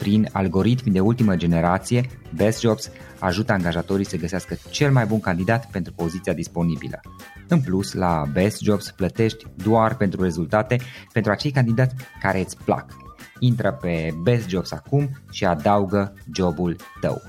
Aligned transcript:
Prin 0.00 0.28
algoritmi 0.32 0.92
de 0.92 1.00
ultimă 1.00 1.36
generație, 1.36 2.08
Best 2.34 2.60
Jobs 2.60 2.90
ajută 3.18 3.52
angajatorii 3.52 4.06
să 4.06 4.16
găsească 4.16 4.56
cel 4.70 4.92
mai 4.92 5.06
bun 5.06 5.20
candidat 5.20 5.70
pentru 5.70 5.92
poziția 5.92 6.32
disponibilă. 6.32 7.00
În 7.48 7.60
plus, 7.60 7.92
la 7.92 8.24
Best 8.32 8.60
Jobs 8.60 8.90
plătești 8.90 9.46
doar 9.54 9.96
pentru 9.96 10.22
rezultate 10.22 10.80
pentru 11.12 11.32
acei 11.32 11.50
candidați 11.50 11.94
care 12.20 12.40
îți 12.40 12.56
plac. 12.64 12.84
Intră 13.38 13.72
pe 13.80 14.14
Best 14.22 14.48
Jobs 14.48 14.72
acum 14.72 15.10
și 15.30 15.44
adaugă 15.44 16.14
jobul 16.32 16.76
tău. 17.00 17.22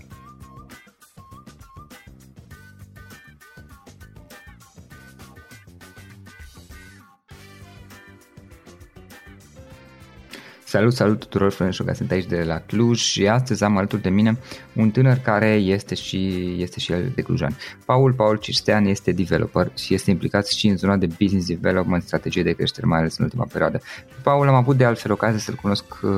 Salut, 10.72 10.94
salut 10.94 11.20
tuturor, 11.20 11.52
Florin 11.52 11.74
Șoga, 11.74 11.94
sunt 11.94 12.12
aici 12.12 12.26
de 12.26 12.44
la 12.44 12.60
Cluj 12.60 13.00
și 13.00 13.28
astăzi 13.28 13.64
am 13.64 13.78
alături 13.78 14.02
de 14.02 14.10
mine 14.10 14.38
un 14.76 14.92
tânăr 14.92 15.18
care 15.18 15.48
este 15.48 15.96
și, 15.96 16.56
este 16.58 16.80
și 16.80 16.92
el 16.92 17.12
de 17.16 17.22
clujan. 17.22 17.58
Paul 17.86 18.14
Paul 18.14 18.36
Cirstean 18.36 18.86
este 18.86 19.12
developer 19.12 19.72
și 19.78 19.94
este 19.94 20.12
implicat 20.12 20.48
și 20.48 20.68
în 20.68 20.78
zona 20.78 20.98
de 20.98 21.08
business 21.20 21.48
development, 21.48 22.04
strategie 22.04 22.44
de 22.44 22.52
creștere, 22.52 22.88
mai 22.88 23.00
ales 23.00 23.18
în 23.18 23.24
ultima 23.24 23.46
perioadă. 23.52 23.82
Paul 24.24 24.48
am 24.48 24.56
avut 24.56 24.78
de 24.78 24.86
altfel 24.86 25.12
ocazia 25.12 25.40
să-l 25.40 25.56
cunosc 25.56 25.86
uh, 26.02 26.12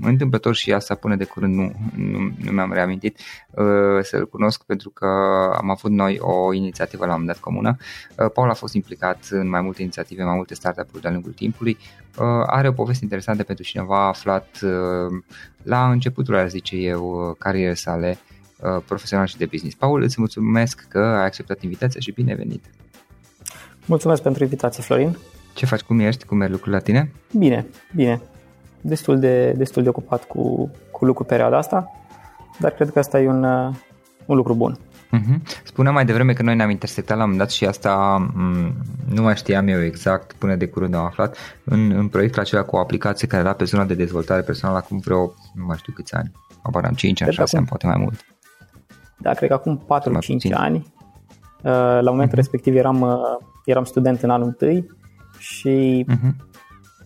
întâmplător 0.00 0.54
și 0.54 0.72
asta 0.72 0.94
până 0.94 1.16
de 1.16 1.24
curând 1.24 1.54
nu, 1.54 1.72
nu, 1.96 2.18
nu 2.44 2.52
mi-am 2.52 2.72
reamintit 2.72 3.18
uh, 3.50 4.02
să-l 4.02 4.28
cunosc 4.28 4.62
pentru 4.62 4.90
că 4.90 5.06
am 5.56 5.70
avut 5.70 5.90
noi 5.90 6.18
o 6.20 6.52
inițiativă 6.52 7.06
la 7.06 7.12
un 7.12 7.20
moment 7.20 7.32
dat 7.32 7.44
comună. 7.44 7.76
Uh, 8.18 8.30
Paul 8.32 8.50
a 8.50 8.54
fost 8.54 8.74
implicat 8.74 9.26
în 9.30 9.48
mai 9.48 9.60
multe 9.60 9.82
inițiative, 9.82 10.22
mai 10.22 10.34
multe 10.34 10.54
startup-uri 10.54 11.02
de-a 11.02 11.10
lungul 11.10 11.32
timpului. 11.32 11.78
Uh, 12.18 12.26
are 12.46 12.68
o 12.68 12.72
poveste 12.72 13.04
interesantă 13.04 13.42
pentru 13.42 13.64
cineva 13.64 14.06
aflat 14.06 14.58
uh, 14.62 15.22
la 15.64 15.90
începutul, 15.90 16.36
ar 16.36 16.48
zice 16.48 16.76
eu, 16.76 17.28
uh, 17.28 17.36
carierei 17.38 17.76
sale 17.76 18.18
uh, 18.60 18.82
profesional 18.86 19.26
și 19.26 19.36
de 19.36 19.46
business. 19.46 19.76
Paul, 19.76 20.02
îți 20.02 20.14
mulțumesc 20.18 20.86
că 20.88 20.98
ai 20.98 21.24
acceptat 21.24 21.62
invitația 21.62 22.00
și 22.00 22.12
bine 22.12 22.34
venit! 22.34 22.64
Mulțumesc 23.86 24.22
pentru 24.22 24.42
invitație, 24.42 24.82
Florin! 24.82 25.16
Ce 25.54 25.66
faci? 25.66 25.80
Cum 25.80 25.98
ești? 25.98 26.24
Cum 26.24 26.36
merg 26.36 26.50
lucrurile 26.50 26.76
la 26.76 26.82
tine? 26.82 27.12
Bine, 27.38 27.66
bine. 27.94 28.20
Destul 28.80 29.18
de, 29.18 29.52
destul 29.52 29.82
de 29.82 29.88
ocupat 29.88 30.24
cu, 30.24 30.70
cu 30.90 31.04
lucru 31.04 31.24
perioada 31.24 31.56
asta, 31.56 31.90
dar 32.58 32.70
cred 32.70 32.90
că 32.90 32.98
asta 32.98 33.20
e 33.20 33.28
un, 33.28 33.44
un 34.26 34.36
lucru 34.36 34.54
bun. 34.54 34.78
Uh-huh. 35.14 35.62
Spuneam 35.64 35.94
mai 35.94 36.04
devreme 36.04 36.32
că 36.32 36.42
noi 36.42 36.54
ne-am 36.54 36.70
intersectat 36.70 37.16
la 37.16 37.22
un 37.22 37.30
moment 37.30 37.48
dat 37.48 37.56
și 37.56 37.66
asta 37.66 38.24
m- 38.28 38.34
mm, 38.34 38.72
nu 39.08 39.22
mai 39.22 39.36
știam 39.36 39.68
eu 39.68 39.82
exact, 39.82 40.32
până 40.32 40.54
de 40.54 40.66
curând 40.66 40.94
am 40.94 41.04
aflat, 41.04 41.36
în, 41.64 41.90
în 41.90 42.08
proiectul 42.08 42.40
acela 42.40 42.62
cu 42.62 42.76
o 42.76 42.78
aplicație 42.78 43.28
care 43.28 43.42
era 43.42 43.52
pe 43.52 43.64
zona 43.64 43.84
de 43.84 43.94
dezvoltare 43.94 44.42
personală 44.42 44.78
acum 44.78 44.98
vreo, 44.98 45.34
nu 45.54 45.64
mai 45.64 45.76
știu 45.76 45.92
câți 45.92 46.14
ani, 46.14 46.32
abar 46.62 46.84
am 46.84 46.94
5 46.94 47.22
ani, 47.22 47.32
6 47.32 47.56
ani, 47.56 47.66
poate 47.66 47.86
mai 47.86 47.96
mult. 47.98 48.24
Da, 49.18 49.32
cred 49.32 49.48
că 49.48 49.54
acum 49.54 49.86
4-5 50.48 50.52
ani. 50.52 50.76
Uh, 51.62 51.70
la 52.00 52.10
momentul 52.10 52.26
uh-huh. 52.26 52.40
respectiv 52.40 52.76
eram, 52.76 53.00
uh, 53.00 53.18
eram 53.64 53.84
student 53.84 54.22
în 54.22 54.30
anul 54.30 54.46
întâi 54.46 54.86
și 55.38 56.06
uh-huh. 56.08 56.34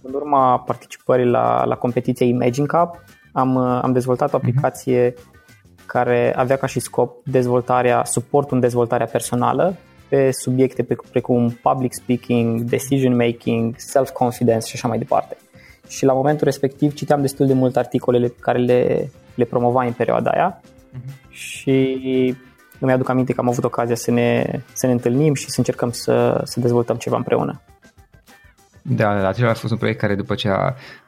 în 0.03 0.15
urma 0.15 0.59
participării 0.59 1.27
la, 1.27 1.65
la 1.65 1.75
competiția 1.75 2.27
Imagine 2.27 2.67
Cup 2.67 3.05
am, 3.33 3.55
uh, 3.55 3.81
am 3.83 3.93
dezvoltat 3.93 4.33
o 4.33 4.37
mhm. 4.37 4.47
aplicație 4.47 5.13
uh-huh 5.13 5.37
care 5.89 6.35
avea 6.37 6.57
ca 6.57 6.67
și 6.67 6.81
scop 6.81 7.25
dezvoltarea, 7.25 8.05
suportul 8.05 8.57
în 8.57 8.63
dezvoltarea 8.63 9.07
personală 9.07 9.77
pe 10.09 10.31
subiecte 10.33 10.87
precum 11.11 11.59
public 11.63 11.93
speaking, 11.93 12.61
decision 12.61 13.17
making, 13.17 13.75
self-confidence 13.77 14.67
și 14.67 14.73
așa 14.75 14.89
mai 14.89 14.99
departe. 14.99 15.37
Și 15.89 16.05
la 16.05 16.13
momentul 16.13 16.45
respectiv 16.45 16.95
citeam 16.95 17.21
destul 17.21 17.47
de 17.47 17.53
mult 17.53 17.77
articolele 17.77 18.27
pe 18.27 18.41
care 18.41 18.59
le, 18.59 19.11
le 19.35 19.45
promova 19.45 19.85
în 19.85 19.93
perioada 19.93 20.31
aia 20.31 20.61
uh-huh. 20.61 21.31
și 21.31 21.99
îmi 22.81 22.93
aduc 22.93 23.09
aminte 23.09 23.33
că 23.33 23.41
am 23.41 23.49
avut 23.49 23.65
ocazia 23.65 23.95
să 23.95 24.11
ne, 24.11 24.61
să 24.73 24.87
ne 24.87 24.93
întâlnim 24.93 25.35
și 25.35 25.51
să 25.51 25.55
încercăm 25.59 25.91
să, 25.91 26.41
să 26.45 26.61
dezvoltăm 26.61 26.97
ceva 26.97 27.17
împreună. 27.17 27.61
Da, 28.91 29.29
acela 29.29 29.51
a 29.51 29.55
fost 29.55 29.73
un 29.73 29.79
proiect 29.79 30.01
care 30.01 30.15
după 30.15 30.35
ce 30.35 30.51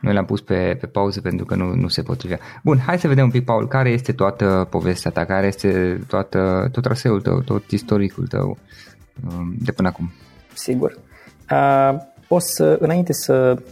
noi 0.00 0.14
l-am 0.14 0.24
pus 0.24 0.40
pe, 0.40 0.76
pe 0.80 0.86
pauză 0.86 1.20
pentru 1.20 1.44
că 1.44 1.54
nu, 1.54 1.74
nu 1.74 1.88
se 1.88 2.02
potrivea. 2.02 2.38
Bun, 2.62 2.78
hai 2.78 2.98
să 2.98 3.08
vedem 3.08 3.24
un 3.24 3.30
pic, 3.30 3.44
Paul, 3.44 3.68
care 3.68 3.88
este 3.90 4.12
toată 4.12 4.66
povestea 4.70 5.10
ta, 5.10 5.24
care 5.24 5.46
este 5.46 6.00
toată, 6.06 6.68
tot 6.72 6.82
traseul 6.82 7.20
tău, 7.20 7.40
tot 7.40 7.70
istoricul 7.70 8.26
tău 8.26 8.58
um, 9.28 9.54
de 9.58 9.72
până 9.72 9.88
acum. 9.88 10.12
Sigur. 10.54 10.98
Uh, 11.50 11.98
o 12.28 12.38
să, 12.38 12.76
înainte 12.80 13.12
să, 13.12 13.62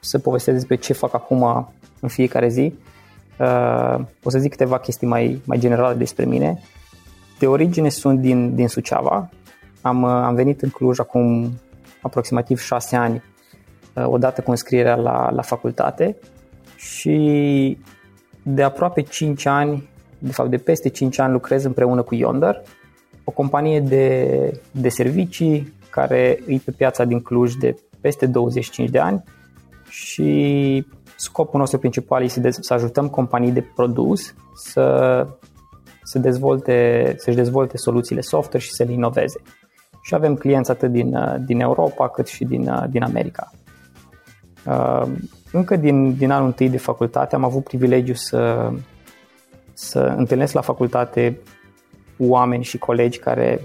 să 0.00 0.18
povestesc 0.18 0.56
despre 0.56 0.76
ce 0.76 0.92
fac 0.92 1.14
acum 1.14 1.72
în 2.00 2.08
fiecare 2.08 2.48
zi, 2.48 2.74
uh, 3.38 3.98
o 4.22 4.30
să 4.30 4.38
zic 4.38 4.50
câteva 4.50 4.78
chestii 4.78 5.06
mai, 5.06 5.42
mai 5.44 5.58
generale 5.58 5.94
despre 5.94 6.24
mine. 6.24 6.62
De 7.38 7.46
origine 7.46 7.88
sunt 7.88 8.20
din, 8.20 8.54
din 8.54 8.68
Suceava. 8.68 9.28
Am, 9.80 10.02
uh, 10.02 10.10
am 10.10 10.34
venit 10.34 10.62
în 10.62 10.68
Cluj 10.68 10.98
acum 10.98 11.52
aproximativ 12.02 12.60
șase 12.60 12.96
ani, 12.96 13.14
uh, 13.14 13.34
odată 14.04 14.40
cu 14.40 14.50
înscrierea 14.50 14.94
la, 14.94 15.30
la 15.30 15.42
facultate 15.42 16.16
și 16.76 17.78
de 18.42 18.62
aproape 18.62 19.00
5 19.00 19.46
ani, 19.46 19.88
de 20.18 20.32
fapt 20.32 20.50
de 20.50 20.56
peste 20.56 20.88
5 20.88 21.18
ani 21.18 21.32
lucrez 21.32 21.64
împreună 21.64 22.02
cu 22.02 22.14
Yonder, 22.14 22.62
o 23.24 23.30
companie 23.30 23.80
de, 23.80 24.60
de 24.70 24.88
servicii 24.88 25.72
care 25.90 26.38
e 26.46 26.58
pe 26.64 26.70
piața 26.70 27.04
din 27.04 27.20
Cluj 27.20 27.54
de 27.54 27.76
peste 28.00 28.26
25 28.26 28.90
de 28.90 28.98
ani 28.98 29.24
și 29.88 30.86
scopul 31.16 31.60
nostru 31.60 31.78
principal 31.78 32.22
este 32.22 32.50
să, 32.50 32.58
să 32.62 32.74
ajutăm 32.74 33.08
companii 33.08 33.52
de 33.52 33.64
produs 33.74 34.34
să, 34.54 35.26
să 36.02 36.18
dezvolte, 36.18 37.14
să-și 37.18 37.36
dezvolte 37.36 37.76
soluțiile 37.76 38.20
software 38.20 38.64
și 38.64 38.72
să 38.72 38.82
le 38.82 38.92
inoveze. 38.92 39.40
Și 40.02 40.14
avem 40.14 40.34
clienți 40.34 40.70
atât 40.70 40.90
din, 40.90 41.18
din 41.46 41.60
Europa 41.60 42.08
cât 42.08 42.26
și 42.26 42.44
din, 42.44 42.70
din 42.90 43.02
America. 43.02 43.50
Uh, 44.66 45.06
încă 45.52 45.76
din, 45.76 46.16
din 46.16 46.30
anul 46.30 46.46
întâi 46.46 46.68
de 46.68 46.78
facultate 46.78 47.34
am 47.34 47.44
avut 47.44 47.64
privilegiu 47.64 48.14
să, 48.14 48.70
să 49.72 50.00
întâlnesc 50.00 50.52
la 50.52 50.60
facultate 50.60 51.38
oameni 52.18 52.64
și 52.64 52.78
colegi 52.78 53.18
care 53.18 53.60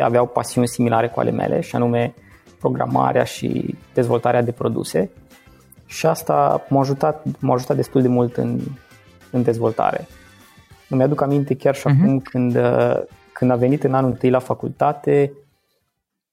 aveau 0.00 0.26
pasiuni 0.26 0.68
similare 0.68 1.08
cu 1.08 1.20
ale 1.20 1.30
mele 1.30 1.60
și 1.60 1.76
anume 1.76 2.14
programarea 2.58 3.24
și 3.24 3.78
dezvoltarea 3.94 4.42
de 4.42 4.52
produse 4.52 5.10
și 5.86 6.06
asta 6.06 6.66
m-a 6.68 6.80
ajutat, 6.80 7.24
m-a 7.38 7.54
ajutat 7.54 7.76
destul 7.76 8.02
de 8.02 8.08
mult 8.08 8.36
în, 8.36 8.60
în 9.30 9.42
dezvoltare. 9.42 10.06
Îmi 10.88 11.02
aduc 11.02 11.20
aminte 11.20 11.54
chiar 11.54 11.74
și 11.74 11.86
uh-huh. 11.86 12.00
acum 12.00 12.18
când, 12.18 12.58
când 13.32 13.50
a 13.50 13.56
venit 13.56 13.84
în 13.84 13.94
anul 13.94 14.10
întâi 14.10 14.30
la 14.30 14.38
facultate, 14.38 15.32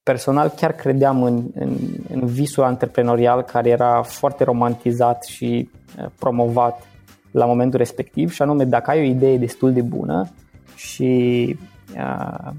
personal 0.07 0.49
chiar 0.49 0.71
credeam 0.71 1.23
în, 1.23 1.43
în, 1.55 1.77
în 2.13 2.25
visul 2.25 2.63
antreprenorial 2.63 3.41
care 3.41 3.69
era 3.69 4.01
foarte 4.01 4.43
romantizat 4.43 5.23
și 5.23 5.69
uh, 5.99 6.05
promovat 6.19 6.87
la 7.31 7.45
momentul 7.45 7.77
respectiv 7.77 8.31
și 8.31 8.41
anume 8.41 8.65
dacă 8.65 8.89
ai 8.89 8.99
o 8.99 9.03
idee 9.03 9.37
destul 9.37 9.73
de 9.73 9.81
bună 9.81 10.29
și 10.75 11.55
uh, 11.95 12.51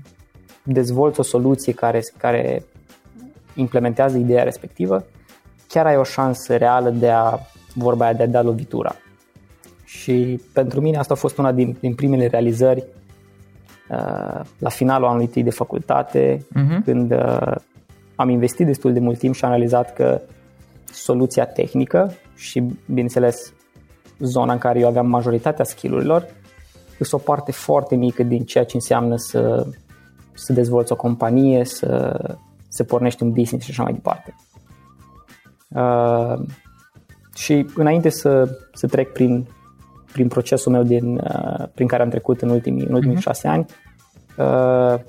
dezvolți 0.63 1.21
o 1.21 1.23
soluție 1.23 1.73
care, 1.73 2.01
care 2.17 2.65
implementează 3.55 4.19
ideea 4.19 4.43
respectivă, 4.43 5.05
chiar 5.69 5.87
ai 5.87 5.97
o 5.97 6.03
șansă 6.03 6.57
reală 6.57 6.91
de 6.91 7.11
a, 7.11 7.39
vorba 7.75 8.05
aia, 8.05 8.15
de 8.15 8.23
a 8.23 8.27
da 8.27 8.43
lovitura. 8.43 8.95
Și 9.85 10.41
pentru 10.53 10.81
mine 10.81 10.99
asta 10.99 11.15
a 11.15 11.17
fost 11.17 11.39
una 11.39 11.53
din, 11.53 11.77
din 11.81 11.95
primele 11.95 12.27
realizări 12.27 12.81
uh, 12.81 12.98
la 14.59 14.69
finalul 14.69 15.09
anului 15.09 15.43
de 15.43 15.51
facultate, 15.51 16.37
uh-huh. 16.37 16.85
când 16.85 17.13
uh, 17.13 17.55
am 18.17 18.29
investit 18.29 18.67
destul 18.67 18.93
de 18.93 19.01
mult 19.01 19.19
timp 19.19 19.35
și 19.35 19.45
am 19.45 19.51
realizat 19.51 19.93
că 19.93 20.21
soluția 20.93 21.47
tehnică 21.47 22.13
și, 22.35 22.63
bineînțeles, 22.87 23.53
zona 24.19 24.53
în 24.53 24.59
care 24.59 24.79
eu 24.79 24.89
aveam 24.89 25.07
majoritatea 25.07 25.65
skillurilor, 25.65 26.27
este 26.99 27.17
o 27.17 27.19
parte 27.19 27.53
foarte 27.53 27.95
mică 27.97 28.23
din 28.23 28.45
ceea 28.45 28.65
ce 28.65 28.77
înseamnă 28.77 29.17
să, 29.17 29.67
să 30.33 30.53
dezvolți 30.53 30.93
o 30.93 30.97
companie, 30.97 31.65
să, 31.65 32.21
să 32.69 32.85
pornești 32.85 33.23
un 33.23 33.33
business 33.33 33.65
și 33.65 33.71
așa 33.71 33.83
mai 33.83 33.93
departe. 33.93 34.35
Uh, 35.69 36.47
și 37.35 37.67
înainte 37.75 38.09
să, 38.09 38.59
să 38.73 38.87
trec 38.87 39.13
prin, 39.13 39.47
prin 40.19 40.31
procesul 40.31 40.73
meu 40.73 40.83
din, 40.83 41.15
uh, 41.17 41.67
prin 41.75 41.87
care 41.87 42.03
am 42.03 42.09
trecut 42.09 42.41
în 42.41 42.49
ultimii, 42.49 42.87
în 42.87 42.95
ultimii 42.95 43.17
uh-huh. 43.17 43.21
șase 43.21 43.49
ani, 43.49 43.67
uh, 44.39 45.01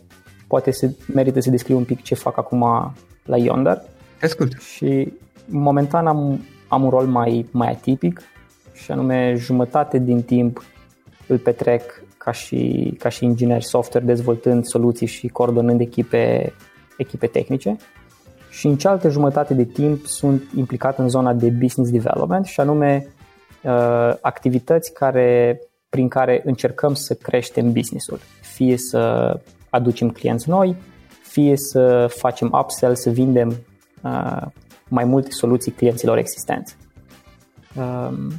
poate 0.47 0.71
se 0.71 0.95
merită 1.13 1.39
să 1.39 1.50
descriu 1.50 1.77
un 1.77 1.83
pic 1.83 2.01
ce 2.01 2.15
fac 2.15 2.38
acum 2.38 2.94
la 3.23 3.38
Yonder. 3.38 3.81
Ascult. 4.21 4.59
Și 4.59 5.13
momentan 5.45 6.07
am, 6.07 6.45
am 6.67 6.83
un 6.83 6.89
rol 6.89 7.06
mai, 7.06 7.45
mai 7.51 7.71
atipic 7.71 8.21
și 8.73 8.91
anume 8.91 9.33
jumătate 9.38 10.00
din 10.00 10.21
timp 10.21 10.63
îl 11.27 11.38
petrec 11.38 12.03
ca 12.17 12.31
și, 12.31 12.94
ca 13.00 13.09
și 13.09 13.25
inginer 13.25 13.62
software 13.62 14.05
dezvoltând 14.05 14.65
soluții 14.65 15.07
și 15.07 15.27
coordonând 15.27 15.79
echipe, 15.79 16.53
echipe 16.97 17.27
tehnice 17.27 17.77
și 18.50 18.67
în 18.67 18.75
cealaltă 18.75 19.09
jumătate 19.09 19.53
de 19.53 19.63
timp 19.63 20.05
sunt 20.05 20.44
implicat 20.55 20.97
în 20.97 21.09
zona 21.09 21.33
de 21.33 21.50
business 21.50 21.91
development 21.91 22.45
și 22.45 22.59
anume 22.59 23.05
uh, 23.05 23.19
activități 24.21 24.94
care, 24.94 25.59
prin 25.89 26.07
care 26.07 26.41
încercăm 26.45 26.94
să 26.94 27.13
creștem 27.13 27.71
businessul. 27.71 28.19
Fie 28.41 28.77
să 28.77 29.33
aducem 29.69 30.09
clienți 30.09 30.50
noi, 30.50 30.75
fie 31.23 31.57
să 31.57 32.13
facem 32.17 32.57
upsell, 32.61 32.95
să 32.95 33.09
vindem 33.09 33.56
uh, 34.03 34.41
mai 34.88 35.03
multe 35.03 35.31
soluții 35.31 35.71
clienților 35.71 36.17
existenți. 36.17 36.75
Um, 37.75 38.31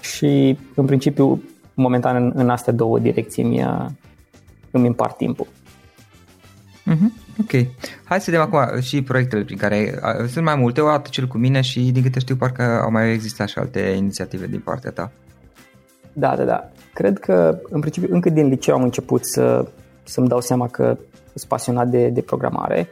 și 0.00 0.58
în 0.74 0.86
principiu, 0.86 1.42
momentan 1.74 2.16
în, 2.24 2.32
în 2.34 2.50
astea 2.50 2.72
două 2.72 2.98
direcții 2.98 3.42
mi 3.42 3.64
îmi 4.70 4.86
împart 4.86 5.16
timpul. 5.16 5.46
Mm-hmm. 6.86 7.25
Ok. 7.40 7.50
Hai 8.04 8.20
să 8.20 8.30
vedem 8.30 8.40
acum 8.40 8.80
și 8.80 9.02
proiectele 9.02 9.44
prin 9.44 9.56
care 9.56 10.00
sunt 10.28 10.44
mai 10.44 10.56
multe, 10.56 10.80
o 10.80 10.86
dată 10.86 11.08
cel 11.12 11.26
cu 11.26 11.38
mine 11.38 11.60
și 11.60 11.80
din 11.80 12.02
câte 12.02 12.18
știu 12.18 12.36
parcă 12.36 12.80
au 12.82 12.90
mai 12.90 13.12
existat 13.12 13.48
și 13.48 13.58
alte 13.58 13.80
inițiative 13.80 14.46
din 14.46 14.60
partea 14.60 14.90
ta. 14.90 15.12
Da, 16.12 16.36
da, 16.36 16.44
da. 16.44 16.70
Cred 16.94 17.18
că 17.18 17.58
în 17.68 17.80
principiu 17.80 18.14
încă 18.14 18.30
din 18.30 18.48
liceu 18.48 18.74
am 18.74 18.82
început 18.82 19.26
să, 19.26 19.66
să-mi 20.04 20.28
dau 20.28 20.40
seama 20.40 20.68
că 20.68 20.98
sunt 21.34 21.48
pasionat 21.48 21.88
de, 21.88 22.08
de 22.08 22.20
programare 22.20 22.88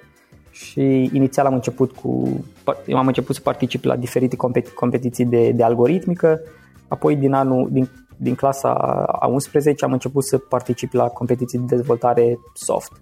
și 0.51 1.11
inițial 1.13 1.47
am 1.47 1.55
început 1.55 1.93
cu 1.93 2.45
eu 2.87 2.97
am 2.97 3.07
început 3.07 3.35
să 3.35 3.41
particip 3.41 3.85
la 3.85 3.97
diferite 3.97 4.37
competi- 4.37 4.75
competiții 4.75 5.25
de, 5.25 5.51
de 5.51 5.63
algoritmică, 5.63 6.41
apoi 6.89 7.17
din 7.17 7.33
anul 7.33 7.69
din, 7.71 7.89
din 8.17 8.35
clasa 8.35 8.73
a 9.21 9.27
11 9.27 9.85
am 9.85 9.93
început 9.93 10.25
să 10.25 10.39
particip 10.39 10.93
la 10.93 11.05
competiții 11.05 11.59
de 11.59 11.77
dezvoltare 11.77 12.39
soft. 12.55 12.93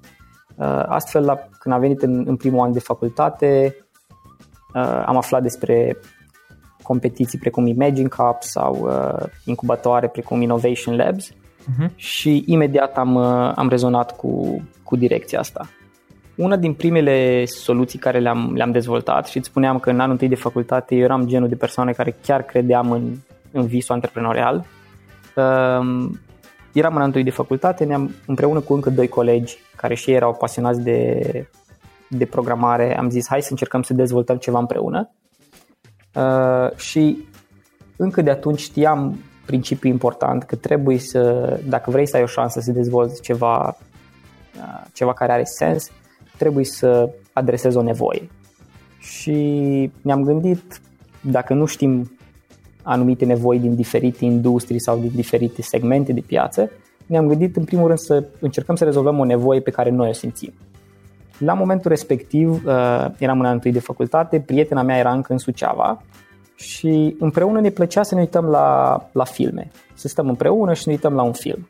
Uh, 0.57 0.85
astfel, 0.87 1.25
la, 1.25 1.49
când 1.59 1.75
am 1.75 1.81
venit 1.81 2.03
în, 2.03 2.25
în 2.27 2.37
primul 2.37 2.61
an 2.61 2.73
de 2.73 2.81
facultate, 2.81 3.77
uh, 4.75 5.03
am 5.07 5.17
aflat 5.17 5.43
despre 5.43 5.97
competiții 6.83 7.39
precum 7.39 7.67
Imagine 7.67 8.09
Cup 8.09 8.37
sau 8.39 8.79
uh, 8.81 9.27
incubatoare 9.45 10.09
precum 10.09 10.41
Innovation 10.41 10.97
Labs 10.97 11.31
uh-huh. 11.31 11.91
și 11.95 12.45
imediat 12.47 12.97
am, 12.97 13.17
am 13.57 13.69
rezonat 13.69 14.17
cu, 14.17 14.63
cu 14.83 14.97
direcția 14.97 15.39
asta. 15.39 15.69
Una 16.37 16.57
din 16.57 16.75
primele 16.75 17.45
soluții 17.45 17.99
care 17.99 18.19
le-am, 18.19 18.53
le-am 18.55 18.71
dezvoltat 18.71 19.27
și 19.27 19.37
îți 19.37 19.49
spuneam 19.49 19.79
că 19.79 19.91
în 19.91 20.01
anul 20.01 20.13
întâi 20.13 20.29
de 20.29 20.35
facultate 20.35 20.95
eu 20.95 21.03
eram 21.03 21.27
genul 21.27 21.49
de 21.49 21.55
persoane 21.55 21.93
care 21.93 22.17
chiar 22.23 22.43
credeam 22.43 22.91
în, 22.91 23.15
în 23.53 23.67
visul 23.67 23.95
antreprenorial. 23.95 24.65
Eram 26.73 26.91
în 26.91 26.97
anul 26.97 27.07
întâi 27.07 27.23
de 27.23 27.31
facultate, 27.31 27.85
ne-am, 27.85 28.15
împreună 28.27 28.61
cu 28.61 28.75
încă 28.75 28.91
doi 28.91 29.09
colegi 29.09 29.57
care 29.77 29.95
și 29.95 30.11
ei 30.11 30.17
erau 30.17 30.35
pasionați 30.35 30.81
de, 30.81 31.21
de 32.09 32.25
programare, 32.25 32.99
am 32.99 33.11
zis 33.11 33.29
hai 33.29 33.43
să 33.43 33.49
încercăm 33.51 33.83
să 33.83 33.95
dezvoltăm 33.95 34.37
ceva 34.37 34.59
împreună. 34.59 35.11
Uh, 36.15 36.77
și 36.77 37.29
încă 37.97 38.23
de 38.23 38.31
atunci 38.31 38.61
știam 38.61 39.19
principiul 39.47 39.93
important 39.93 40.43
că 40.43 40.57
trebuie 40.57 40.99
să, 40.99 41.61
dacă 41.69 41.91
vrei 41.91 42.07
să 42.07 42.17
ai 42.17 42.23
o 42.23 42.27
șansă 42.27 42.61
să 42.61 42.73
dezvolți 42.73 43.23
ceva, 43.23 43.77
uh, 44.57 44.85
ceva 44.93 45.13
care 45.13 45.33
are 45.33 45.45
sens, 45.45 45.91
trebuie 46.39 46.65
să 46.65 47.11
adresezi 47.33 47.77
o 47.77 47.83
nevoie. 47.83 48.31
Și 48.99 49.33
ne-am 50.03 50.23
gândit, 50.23 50.81
dacă 51.21 51.55
nu 51.55 51.65
știm 51.65 52.17
anumite 52.83 53.25
nevoi 53.25 53.59
din 53.59 53.75
diferite 53.75 54.25
industrii 54.25 54.81
sau 54.81 54.99
din 54.99 55.11
diferite 55.15 55.63
segmente 55.63 56.13
de 56.13 56.21
piață, 56.21 56.71
ne-am 57.07 57.29
gândit 57.29 57.57
în 57.57 57.65
primul 57.65 57.87
rând 57.87 57.99
să 57.99 58.25
încercăm 58.41 58.75
să 58.75 58.85
rezolvăm 58.85 59.19
o 59.19 59.25
nevoie 59.25 59.61
pe 59.61 59.71
care 59.71 59.91
noi 59.91 60.09
o 60.09 60.13
simțim. 60.13 60.53
La 61.39 61.53
momentul 61.53 61.91
respectiv 61.91 62.51
uh, 62.51 63.07
eram 63.19 63.41
în 63.41 63.47
anul 63.47 63.61
de 63.63 63.79
facultate, 63.79 64.41
prietena 64.41 64.83
mea 64.83 64.99
era 64.99 65.13
încă 65.13 65.33
în 65.33 65.39
Suceava 65.39 66.03
și 66.55 67.17
împreună 67.19 67.61
ne 67.61 67.71
plăcea 67.71 68.03
să 68.03 68.15
ne 68.15 68.21
uităm 68.21 68.45
la, 68.45 68.99
la 69.13 69.25
filme, 69.25 69.71
să 69.95 70.09
stăm 70.09 70.29
împreună 70.29 70.73
și 70.73 70.83
ne 70.87 70.93
uităm 70.93 71.15
la 71.15 71.23
un 71.23 71.33
film. 71.33 71.67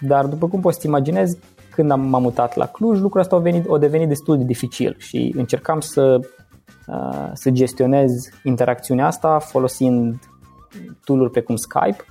Dar 0.00 0.26
după 0.26 0.48
cum 0.48 0.60
poți 0.60 0.80
să 0.80 0.86
imaginezi, 0.86 1.38
când 1.70 1.90
am, 1.90 2.00
m-am 2.00 2.22
mutat 2.22 2.56
la 2.56 2.66
Cluj, 2.66 3.00
lucrul 3.00 3.20
ăsta 3.20 3.36
a, 3.36 3.38
venit, 3.38 3.70
a 3.70 3.78
devenit 3.78 4.08
destul 4.08 4.38
de 4.38 4.44
dificil 4.44 4.94
și 4.98 5.34
încercam 5.36 5.80
să, 5.80 6.20
uh, 6.86 7.30
să 7.32 7.50
gestionez 7.50 8.10
interacțiunea 8.44 9.06
asta 9.06 9.38
folosind 9.38 10.18
tool-uri 11.04 11.30
precum 11.30 11.56
Skype 11.56 12.04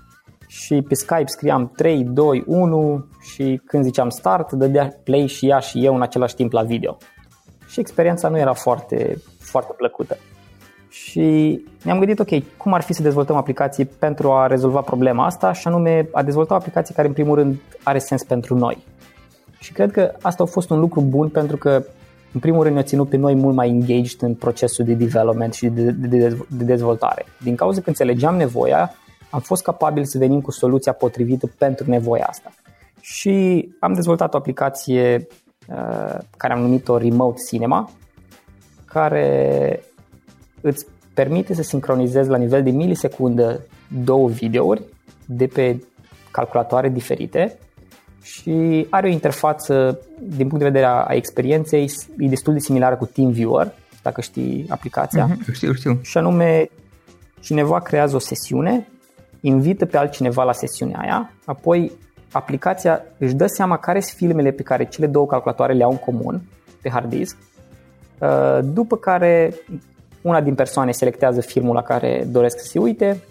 și 0.48 0.82
pe 0.88 0.96
Skype 0.96 1.25
scriam 1.25 1.72
3, 1.75 2.04
2, 2.04 2.44
1 2.46 3.06
și 3.22 3.62
când 3.66 3.84
ziceam 3.84 4.10
start, 4.10 4.51
dădea 4.51 5.00
play 5.04 5.28
și 5.28 5.48
ea 5.48 5.60
și 5.60 5.86
eu 5.86 5.96
în 5.96 6.01
același 6.01 6.36
timp 6.36 6.51
la 6.51 6.63
video. 6.63 6.98
Și 7.68 7.80
experiența 7.80 8.30
nu 8.30 8.38
era 8.38 8.54
foarte, 8.54 9.22
foarte 9.39 9.74
plăcută. 9.78 10.18
Și 10.89 11.60
ne-am 11.84 11.98
gândit, 11.98 12.20
ok, 12.20 12.58
cum 12.58 12.74
ar 12.74 12.82
fi 12.82 12.94
să 12.94 13.01
dezvoltăm 13.01 13.36
aplicații 13.36 13.86
pentru 13.86 14.32
a 14.32 14.48
rezolva 14.48 14.82
problema 14.82 15.25
asta 15.25 15.54
și 15.54 15.68
anume 15.68 16.10
a 16.12 16.24
dezvolta 16.24 16.54
o 16.54 16.58
aplicație 16.58 16.96
care 16.96 17.08
în 17.08 17.13
primul 17.13 17.36
rând 17.36 17.60
are 17.84 18.00
sens 18.00 18.24
pentru 18.24 18.56
noi. 18.56 18.78
Și 19.60 19.72
cred 19.72 19.92
că 19.92 20.12
asta 20.22 20.44
a 20.44 20.46
fost 20.46 20.70
un 20.70 20.80
lucru 20.80 21.01
bun 21.01 21.30
pentru 21.30 21.58
că 21.58 21.84
în 22.34 22.40
primul 22.40 22.64
rând 22.64 22.76
ne-a 22.76 22.84
ținut 22.84 23.10
pe 23.10 23.18
noi 23.18 23.36
mult 23.36 23.56
mai 23.56 23.70
engaged 23.70 24.22
în 24.22 24.36
procesul 24.36 24.86
de 24.86 24.94
development 24.94 25.54
și 25.54 25.68
de, 25.68 25.92
de, 25.92 26.38
de 26.48 26.64
dezvoltare. 26.64 27.26
Din 27.44 27.56
cauza 27.56 27.82
că 27.82 27.90
înțelegeam 27.90 28.36
nevoia, 28.36 28.94
am 29.30 29.40
fost 29.40 29.64
capabil 29.64 30.06
să 30.06 30.18
venim 30.18 30.42
cu 30.42 30.52
soluția 30.52 30.92
potrivită 30.92 31.52
pentru 31.58 31.90
nevoia 31.90 32.26
asta. 32.30 32.52
Și 33.02 33.68
am 33.80 33.94
dezvoltat 33.94 34.34
o 34.34 34.38
aplicație 34.38 35.28
uh, 35.68 36.18
care 36.38 36.54
am 36.54 36.62
numit-o 36.62 36.98
Remote 36.98 37.42
Cinema, 37.48 37.92
care 38.86 39.84
îți 40.62 40.86
permite 41.14 41.54
să 41.54 41.62
sincronizezi 41.62 42.30
la 42.30 42.38
nivel 42.38 42.64
de 42.64 42.70
milisecundă 42.70 43.62
două 44.04 44.30
videouri 44.30 44.84
de 45.26 45.48
pe 45.48 45.84
calculatoare 46.32 46.90
diferite 46.90 47.58
și 48.22 48.88
are 48.90 49.08
o 49.08 49.12
interfață, 49.12 50.00
din 50.20 50.48
punct 50.48 50.58
de 50.58 50.70
vedere 50.70 50.86
a 50.86 51.08
experienței, 51.10 51.92
e 52.18 52.28
destul 52.28 52.54
de 52.54 52.60
similară 52.60 52.96
cu 52.96 53.06
TeamViewer, 53.06 53.74
dacă 54.02 54.22
știi 54.22 54.66
aplicația. 54.70 55.28
Mm-hmm, 55.28 55.54
știu, 55.54 55.74
știu. 55.74 56.00
Și 56.02 56.18
anume, 56.18 56.70
cineva 57.40 57.80
creează 57.80 58.16
o 58.16 58.20
sesiune, 58.20 58.88
invită 59.42 59.86
pe 59.86 59.98
altcineva 59.98 60.44
la 60.44 60.54
sesiunea 60.54 61.00
aia, 61.00 61.32
apoi 61.46 61.92
aplicația 62.32 63.02
își 63.18 63.34
dă 63.34 63.48
seama 63.48 63.78
care 63.78 64.00
sunt 64.00 64.18
filmele 64.18 64.52
pe 64.52 64.64
care 64.64 64.86
cele 64.86 65.08
două 65.08 65.26
calculatoare 65.26 65.74
le 65.74 65.84
au 65.84 65.92
în 65.92 65.98
comun 65.98 66.42
pe 66.82 66.90
hard 66.90 67.10
disk, 67.10 67.38
uh, 68.20 68.60
după 68.64 68.98
care 68.98 69.54
una 70.22 70.42
din 70.42 70.56
persoane 70.56 70.92
selectează 70.92 71.42
filmul 71.42 71.76
la 71.76 71.82
care 71.82 72.28
doresc 72.32 72.60
să 72.60 72.66
se 72.66 72.80
uite, 72.80 73.24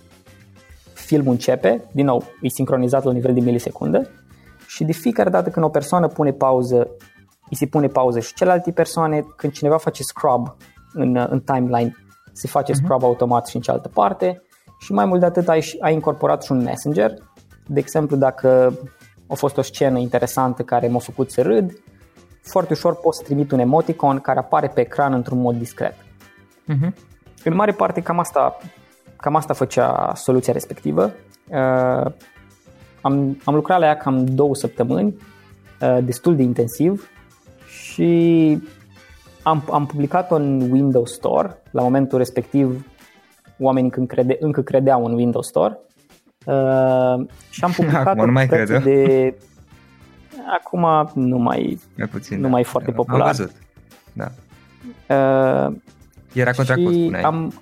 filmul 0.93 1.33
începe, 1.33 1.81
din 1.91 2.05
nou, 2.05 2.25
e 2.43 2.49
sincronizat 2.49 3.05
la 3.05 3.13
nivel 3.13 3.35
de 3.35 3.41
milisecundă 3.41 4.11
și 4.69 4.85
de 4.85 4.93
fiecare 4.93 5.31
dată 5.31 5.51
când 5.51 5.65
o 5.65 5.69
persoană 5.69 6.07
pune 6.09 6.33
pauză, 6.33 6.77
îi 7.51 7.57
se 7.57 7.67
pune 7.67 7.87
pauză 7.87 8.21
și 8.21 8.35
celelalte 8.35 8.73
persoane, 8.73 9.25
când 9.37 9.53
cineva 9.53 9.77
face 9.77 10.03
scrub 10.03 10.57
în, 10.93 11.27
în 11.31 11.41
timeline, 11.41 11.97
se 12.33 12.49
face 12.49 12.73
uh-huh. 12.73 12.83
scrub 12.83 13.05
automat 13.05 13.47
și 13.47 13.57
în 13.57 13.63
cealaltă 13.63 13.89
parte 13.89 14.43
și 14.79 14.93
mai 14.93 15.05
mult 15.05 15.21
de 15.21 15.27
atât 15.27 15.49
ai, 15.49 15.77
ai 15.81 15.93
incorporat 15.93 16.43
și 16.43 16.53
un 16.53 16.63
messenger. 16.63 17.15
De 17.67 17.81
exemplu, 17.81 18.17
dacă 18.17 18.79
a 19.29 19.35
fost 19.35 19.57
o 19.57 19.63
scenă 19.63 19.99
interesantă 19.99 20.63
care 20.63 20.89
m-a 20.89 20.99
făcut 20.99 21.31
să 21.31 21.43
râd, 21.43 21.73
foarte 22.43 22.73
ușor 22.73 22.97
poți 22.97 23.19
să 23.19 23.25
trimit 23.25 23.51
un 23.51 23.59
emoticon 23.59 24.19
care 24.19 24.39
apare 24.39 24.69
pe 24.69 24.81
ecran 24.81 25.13
într-un 25.13 25.41
mod 25.41 25.57
discret. 25.57 25.95
Uh-huh. 25.95 26.93
În 27.45 27.55
mare 27.55 27.73
parte 27.73 28.01
cam 28.01 28.19
asta, 28.19 28.57
cam 29.17 29.35
asta 29.35 29.55
făcea 29.55 30.13
soluția 30.15 30.53
respectivă. 30.53 31.13
Uh, 31.49 32.13
am, 33.09 33.41
am 33.45 33.55
lucrat 33.55 33.79
la 33.79 33.87
ea 33.87 33.97
cam 33.97 34.25
două 34.25 34.55
săptămâni, 34.55 35.17
uh, 35.81 35.99
destul 36.05 36.37
de 36.37 36.43
intensiv 36.43 37.11
și 37.67 38.59
am, 39.43 39.63
am 39.71 39.87
publicat-o 39.87 40.35
în 40.35 40.71
Windows 40.71 41.13
Store. 41.13 41.63
La 41.71 41.83
momentul 41.83 42.19
respectiv, 42.19 42.87
oamenii 43.59 43.91
încă, 43.95 44.15
crede, 44.15 44.37
încă 44.41 44.63
credeau 44.63 45.05
în 45.05 45.13
Windows 45.13 45.47
Store. 45.47 45.79
Uh, 46.45 47.27
și 47.51 47.65
am 47.65 47.71
publicat 47.77 48.07
Acum 48.07 48.25
nu 48.25 48.33
mai 48.33 48.47
cred. 48.47 48.83
de... 48.83 49.35
Acum 50.59 51.11
nu 51.15 51.39
mai, 51.39 51.79
mai 51.97 52.07
puțin, 52.07 52.37
nu 52.37 52.43
da. 52.43 52.49
mai 52.49 52.65
foarte 52.65 52.91
popular. 52.91 53.21
Am 53.21 53.27
văzut. 53.27 53.53
Da. 54.13 54.29
Uh, 55.09 55.77
era 56.33 56.53
contra 56.53 56.75
cost, 56.75 56.99
spuneai. 56.99 57.23
Am, 57.23 57.53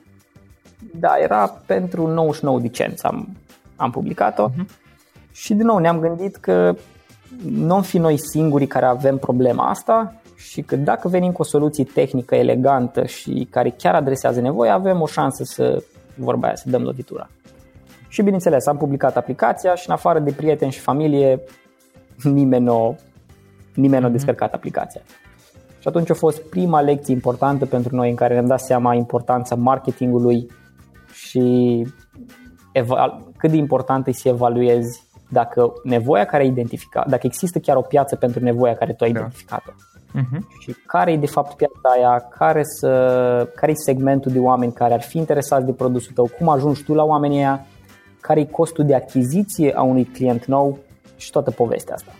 da, 0.95 1.15
era 1.19 1.47
pentru 1.67 2.07
99 2.07 2.61
de 2.61 2.69
cenți 2.69 3.05
am, 3.05 3.37
am 3.77 3.91
publicat-o 3.91 4.51
uh-huh. 4.51 4.86
Și 5.37 5.55
din 5.55 5.67
nou 5.67 5.79
ne-am 5.79 6.01
gândit 6.01 6.37
că 6.37 6.75
nu 7.45 7.75
am 7.75 7.83
fi 7.83 7.99
noi 7.99 8.17
singurii 8.19 8.67
care 8.67 8.87
avem 8.87 9.19
problema 9.19 9.69
asta 9.69 10.15
și 10.37 10.63
că 10.63 10.77
dacă 10.77 11.09
venim 11.09 11.33
cu 11.33 11.41
o 11.41 11.45
soluție 11.45 11.85
tehnică 11.85 12.35
elegantă 12.35 13.05
și 13.05 13.49
care 13.51 13.71
chiar 13.71 13.95
adresează 13.95 14.41
nevoia, 14.41 14.75
avem 14.75 15.01
o 15.01 15.07
șansă 15.07 15.45
să, 15.45 15.83
vorba 16.15 16.47
aia, 16.47 16.55
să 16.55 16.71
dăm 16.71 16.83
lovitura. 16.83 17.29
Și 18.09 18.23
bineînțeles, 18.23 18.67
am 18.67 18.77
publicat 18.77 19.17
aplicația 19.17 19.75
și 19.75 19.89
în 19.89 19.95
afară 19.95 20.19
de 20.19 20.33
prieteni 20.33 20.73
și 20.73 20.81
familie, 20.81 21.41
nimeni 22.23 22.65
nu 22.65 22.97
nimeni 23.75 24.03
mm-hmm. 24.03 24.07
a 24.07 24.11
descărcat 24.11 24.53
aplicația. 24.53 25.01
Și 25.79 25.89
atunci 25.89 26.11
a 26.11 26.15
fost 26.15 26.49
prima 26.49 26.81
lecție 26.81 27.15
importantă 27.15 27.67
pentru 27.67 27.95
noi 27.97 28.11
în 28.11 28.17
care 28.17 28.33
ne-am 28.33 28.47
dat 28.47 28.61
seama 28.61 28.95
importanța 28.95 29.55
marketingului 29.55 30.51
și 31.13 31.87
eval- 32.73 33.33
cât 33.37 33.51
de 33.51 33.57
important 33.57 34.07
e 34.07 34.13
să 34.13 34.29
evaluezi 34.29 35.06
dacă 35.29 35.73
nevoia 35.85 36.25
care 36.25 36.43
ai 36.43 36.49
identificat, 36.49 37.09
dacă 37.09 37.27
există 37.27 37.59
chiar 37.59 37.77
o 37.77 37.81
piață 37.81 38.17
pentru 38.17 38.43
nevoia 38.43 38.75
care 38.75 38.93
tu 38.93 39.05
ai 39.05 39.13
da. 39.13 39.19
identificat-o. 39.19 39.71
Uh-huh. 40.17 40.39
Și 40.61 40.75
care 40.87 41.13
e 41.13 41.17
de 41.17 41.27
fapt 41.27 41.57
piața 41.57 41.89
aia, 41.97 42.19
care, 42.39 42.63
să, 42.65 42.89
care 43.55 43.73
e 43.73 43.75
segmentul 43.75 44.33
de 44.33 44.39
oameni 44.39 44.73
care 44.73 44.95
ar 44.95 45.03
fi 45.03 45.19
interesați 45.19 45.65
de 45.65 45.73
produsul 45.73 46.13
tău, 46.15 46.31
cum 46.39 46.49
ajungi 46.49 46.85
tu 46.85 46.95
la 46.95 47.03
oamenii 47.03 47.39
aia, 47.39 47.67
care 48.21 48.41
e 48.41 48.45
costul 48.45 48.85
de 48.85 48.95
achiziție 48.95 49.73
a 49.75 49.83
unui 49.83 50.05
client 50.05 50.45
nou 50.45 50.79
și 51.17 51.31
toată 51.31 51.51
povestea 51.51 51.95
asta. 51.95 52.13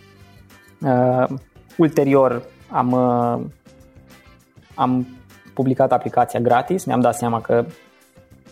Uh, 0.81 1.37
ulterior 1.77 2.43
am, 2.71 2.91
uh, 2.91 3.45
am 4.75 5.07
publicat 5.53 5.91
aplicația 5.91 6.39
gratis, 6.39 6.85
ne-am 6.85 6.99
dat 6.99 7.15
seama 7.15 7.41
că 7.41 7.65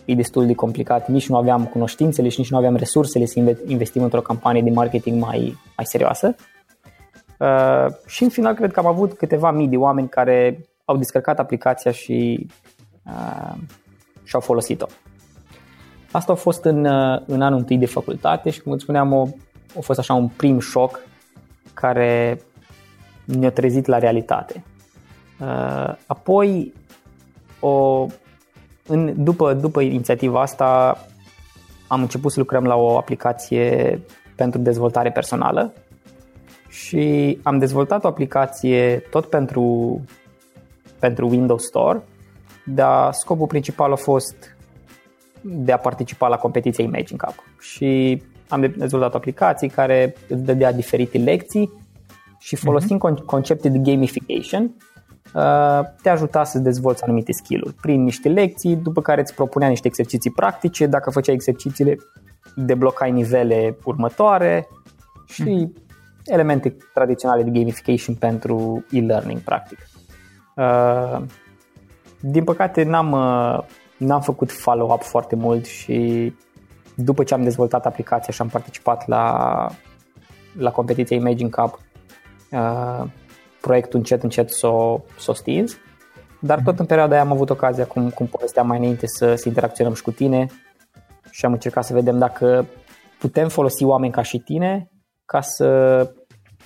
e 0.06 0.14
destul 0.14 0.46
de 0.46 0.54
complicat, 0.54 1.08
nici 1.08 1.28
nu 1.28 1.36
aveam 1.36 1.64
cunoștințele 1.64 2.28
și 2.28 2.40
nici 2.40 2.50
nu 2.50 2.56
aveam 2.56 2.76
resursele 2.76 3.24
să 3.24 3.56
investim 3.66 4.02
într-o 4.02 4.20
campanie 4.20 4.62
de 4.62 4.70
marketing 4.70 5.20
mai, 5.20 5.58
mai 5.76 5.86
serioasă. 5.86 6.34
Uh, 7.38 7.86
și 8.06 8.22
în 8.22 8.28
final 8.28 8.54
cred 8.54 8.72
că 8.72 8.80
am 8.80 8.86
avut 8.86 9.12
câteva 9.12 9.50
mii 9.50 9.68
de 9.68 9.76
oameni 9.76 10.08
care 10.08 10.66
au 10.84 10.96
descărcat 10.96 11.38
aplicația 11.38 11.90
și 11.90 12.46
uh, 13.06 13.54
și-au 14.24 14.40
folosit-o. 14.40 14.86
Asta 16.10 16.32
a 16.32 16.36
fost 16.36 16.64
în, 16.64 16.84
uh, 16.84 17.20
în 17.26 17.42
anul 17.42 17.58
întâi 17.58 17.78
de 17.78 17.86
facultate 17.86 18.50
și 18.50 18.60
cum 18.60 18.72
îți 18.72 18.82
spuneam, 18.82 19.14
a, 19.14 19.28
a 19.78 19.80
fost 19.80 19.98
așa 19.98 20.14
un 20.14 20.28
prim 20.28 20.58
șoc 20.58 21.00
care 21.74 22.40
ne-a 23.24 23.50
trezit 23.50 23.86
la 23.86 23.98
realitate. 23.98 24.64
Uh, 25.40 25.94
apoi, 26.06 26.72
o, 27.60 28.06
în, 28.86 29.24
după, 29.24 29.54
după 29.54 29.80
inițiativa 29.80 30.40
asta, 30.40 30.98
am 31.86 32.00
început 32.00 32.32
să 32.32 32.38
lucrăm 32.38 32.64
la 32.64 32.74
o 32.74 32.96
aplicație 32.96 34.00
pentru 34.36 34.60
dezvoltare 34.60 35.10
personală 35.10 35.72
și 36.68 37.38
am 37.42 37.58
dezvoltat 37.58 38.04
o 38.04 38.08
aplicație 38.08 38.98
tot 39.10 39.26
pentru, 39.26 40.00
pentru 40.98 41.28
Windows 41.28 41.64
Store, 41.64 42.02
dar 42.64 43.12
scopul 43.12 43.46
principal 43.46 43.92
a 43.92 43.96
fost 43.96 44.56
de 45.40 45.72
a 45.72 45.78
participa 45.78 46.28
la 46.28 46.36
competiția 46.36 46.84
Imagine 46.84 47.18
Cup 47.24 47.44
și 47.60 48.22
am 48.48 48.74
dezvoltat 48.76 49.14
o 49.14 49.16
aplicație 49.16 49.68
care 49.68 50.14
îți 50.28 50.42
dădea 50.42 50.72
diferite 50.72 51.18
lecții 51.18 51.70
și 52.38 52.56
folosind 52.56 53.00
uh-huh. 53.00 53.24
concepte 53.24 53.68
de 53.68 53.78
gamification 53.78 54.62
uh, 54.62 54.85
te 56.02 56.08
ajuta 56.08 56.44
să 56.44 56.58
dezvolți 56.58 57.04
anumite 57.04 57.32
skill-uri 57.32 57.74
prin 57.74 58.02
niște 58.02 58.28
lecții, 58.28 58.76
după 58.76 59.00
care 59.00 59.20
îți 59.20 59.34
propunea 59.34 59.68
niște 59.68 59.86
exerciții 59.86 60.30
practice, 60.30 60.86
dacă 60.86 61.10
făceai 61.10 61.34
exercițiile 61.34 61.96
deblocai 62.54 63.10
nivele 63.10 63.76
următoare 63.84 64.68
și 65.26 65.42
uh-huh. 65.42 65.82
elemente 66.24 66.76
tradiționale 66.94 67.42
de 67.42 67.58
gamification 67.58 68.14
pentru 68.14 68.84
e-learning 68.90 69.40
practic. 69.40 69.78
Uh, 70.54 71.22
din 72.20 72.44
păcate 72.44 72.82
n-am, 72.82 73.12
uh, 73.12 73.58
n-am 73.96 74.20
făcut 74.20 74.52
follow-up 74.52 75.02
foarte 75.02 75.36
mult 75.36 75.64
și 75.64 76.32
după 76.94 77.24
ce 77.24 77.34
am 77.34 77.42
dezvoltat 77.42 77.86
aplicația 77.86 78.32
și 78.32 78.42
am 78.42 78.48
participat 78.48 79.08
la, 79.08 79.66
la 80.58 80.70
competiția 80.70 81.16
Imagine 81.16 81.48
Cup, 81.48 81.80
uh, 82.50 83.04
proiectul 83.66 83.98
încet 83.98 84.22
încet 84.22 84.50
s-o, 84.50 85.00
s-o 85.18 85.32
stins, 85.32 85.76
dar 86.40 86.60
tot 86.64 86.78
în 86.78 86.86
perioada 86.86 87.12
aia 87.14 87.22
am 87.22 87.32
avut 87.32 87.50
ocazia, 87.50 87.86
cum, 87.86 88.10
cum 88.10 88.26
povesteam 88.26 88.66
mai 88.66 88.78
înainte, 88.78 89.06
să, 89.06 89.34
să 89.34 89.48
interacționăm 89.48 89.94
și 89.94 90.02
cu 90.02 90.10
tine 90.10 90.46
și 91.30 91.44
am 91.44 91.52
încercat 91.52 91.84
să 91.84 91.94
vedem 91.94 92.18
dacă 92.18 92.66
putem 93.18 93.48
folosi 93.48 93.84
oameni 93.84 94.12
ca 94.12 94.22
și 94.22 94.38
tine 94.38 94.90
ca 95.24 95.40
să 95.40 95.68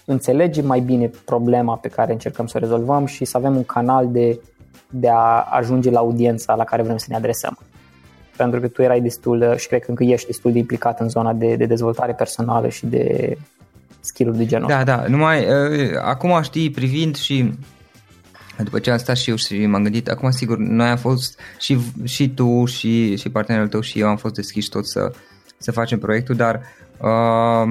înțelegem 0.05 0.67
mai 0.67 0.81
bine 0.81 1.11
problema 1.25 1.77
pe 1.77 1.89
care 1.89 2.13
încercăm 2.13 2.47
să 2.47 2.57
o 2.57 2.61
rezolvăm 2.61 3.07
și 3.07 3.25
să 3.25 3.37
avem 3.37 3.57
un 3.57 3.65
canal 3.65 4.11
de, 4.11 4.41
de 4.91 5.09
a 5.09 5.47
ajunge 5.51 5.91
la 5.91 5.99
audiența 5.99 6.55
la 6.55 6.65
care 6.65 6.83
vrem 6.83 6.97
să 6.97 7.07
ne 7.09 7.17
adresăm. 7.17 7.59
Pentru 8.37 8.61
că 8.61 8.69
tu 8.69 8.83
erai 8.83 9.01
destul 9.01 9.55
și 9.57 9.69
cred 9.69 9.81
că 9.81 9.91
încă 9.91 10.05
ești 10.05 10.27
destul 10.27 10.53
de 10.53 10.59
implicat 10.59 11.01
în 11.01 11.09
zona 11.09 11.33
de, 11.33 11.57
de 11.57 11.67
dezvoltare 11.67 12.13
personală 12.13 12.69
și 12.69 12.87
de 12.87 13.37
skill-uri 14.01 14.37
de 14.37 14.47
genul 14.47 14.69
Da, 14.69 14.85
da, 14.85 15.05
numai 15.09 15.47
uh, 15.47 15.91
acum 16.03 16.43
știi, 16.43 16.71
privind 16.71 17.17
și 17.17 17.53
După 18.65 18.79
ce 18.79 18.91
am 18.91 18.99
stat 18.99 19.17
și 19.17 19.31
eu 19.31 19.37
și 19.37 19.67
m-am 19.67 19.83
gândit, 19.83 20.09
acum 20.09 20.31
sigur, 20.31 20.57
noi 20.59 20.89
am 20.89 20.97
fost 20.97 21.41
și, 21.59 21.79
și 22.05 22.29
tu 22.29 22.65
și, 22.65 23.17
și 23.17 23.29
partenerul 23.29 23.69
tău 23.69 23.81
și 23.81 24.01
eu 24.01 24.09
am 24.09 24.17
fost 24.17 24.35
deschiși 24.35 24.69
tot 24.69 24.89
să, 24.89 25.13
să 25.59 25.73
facem 25.73 25.99
proiectul, 25.99 26.35
dar 26.35 26.61
uh, 26.99 27.67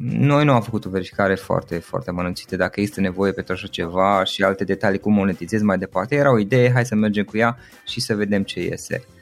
noi 0.00 0.44
nu 0.44 0.52
am 0.52 0.62
făcut 0.62 0.84
o 0.84 0.90
verificare 0.90 1.34
foarte, 1.34 1.78
foarte 1.78 2.10
amănunțită 2.10 2.56
dacă 2.56 2.80
este 2.80 3.00
nevoie 3.00 3.32
pentru 3.32 3.52
așa 3.52 3.66
ceva 3.66 4.24
și 4.24 4.42
alte 4.42 4.64
detalii, 4.64 4.98
cum 4.98 5.12
monetizez 5.12 5.62
mai 5.62 5.78
departe. 5.78 6.14
Era 6.14 6.32
o 6.32 6.38
idee, 6.38 6.72
hai 6.72 6.86
să 6.86 6.94
mergem 6.94 7.24
cu 7.24 7.36
ea 7.36 7.58
și 7.86 8.00
să 8.00 8.14
vedem 8.14 8.42
ce 8.42 8.60
iese. 8.60 9.02
Uh, 9.06 9.17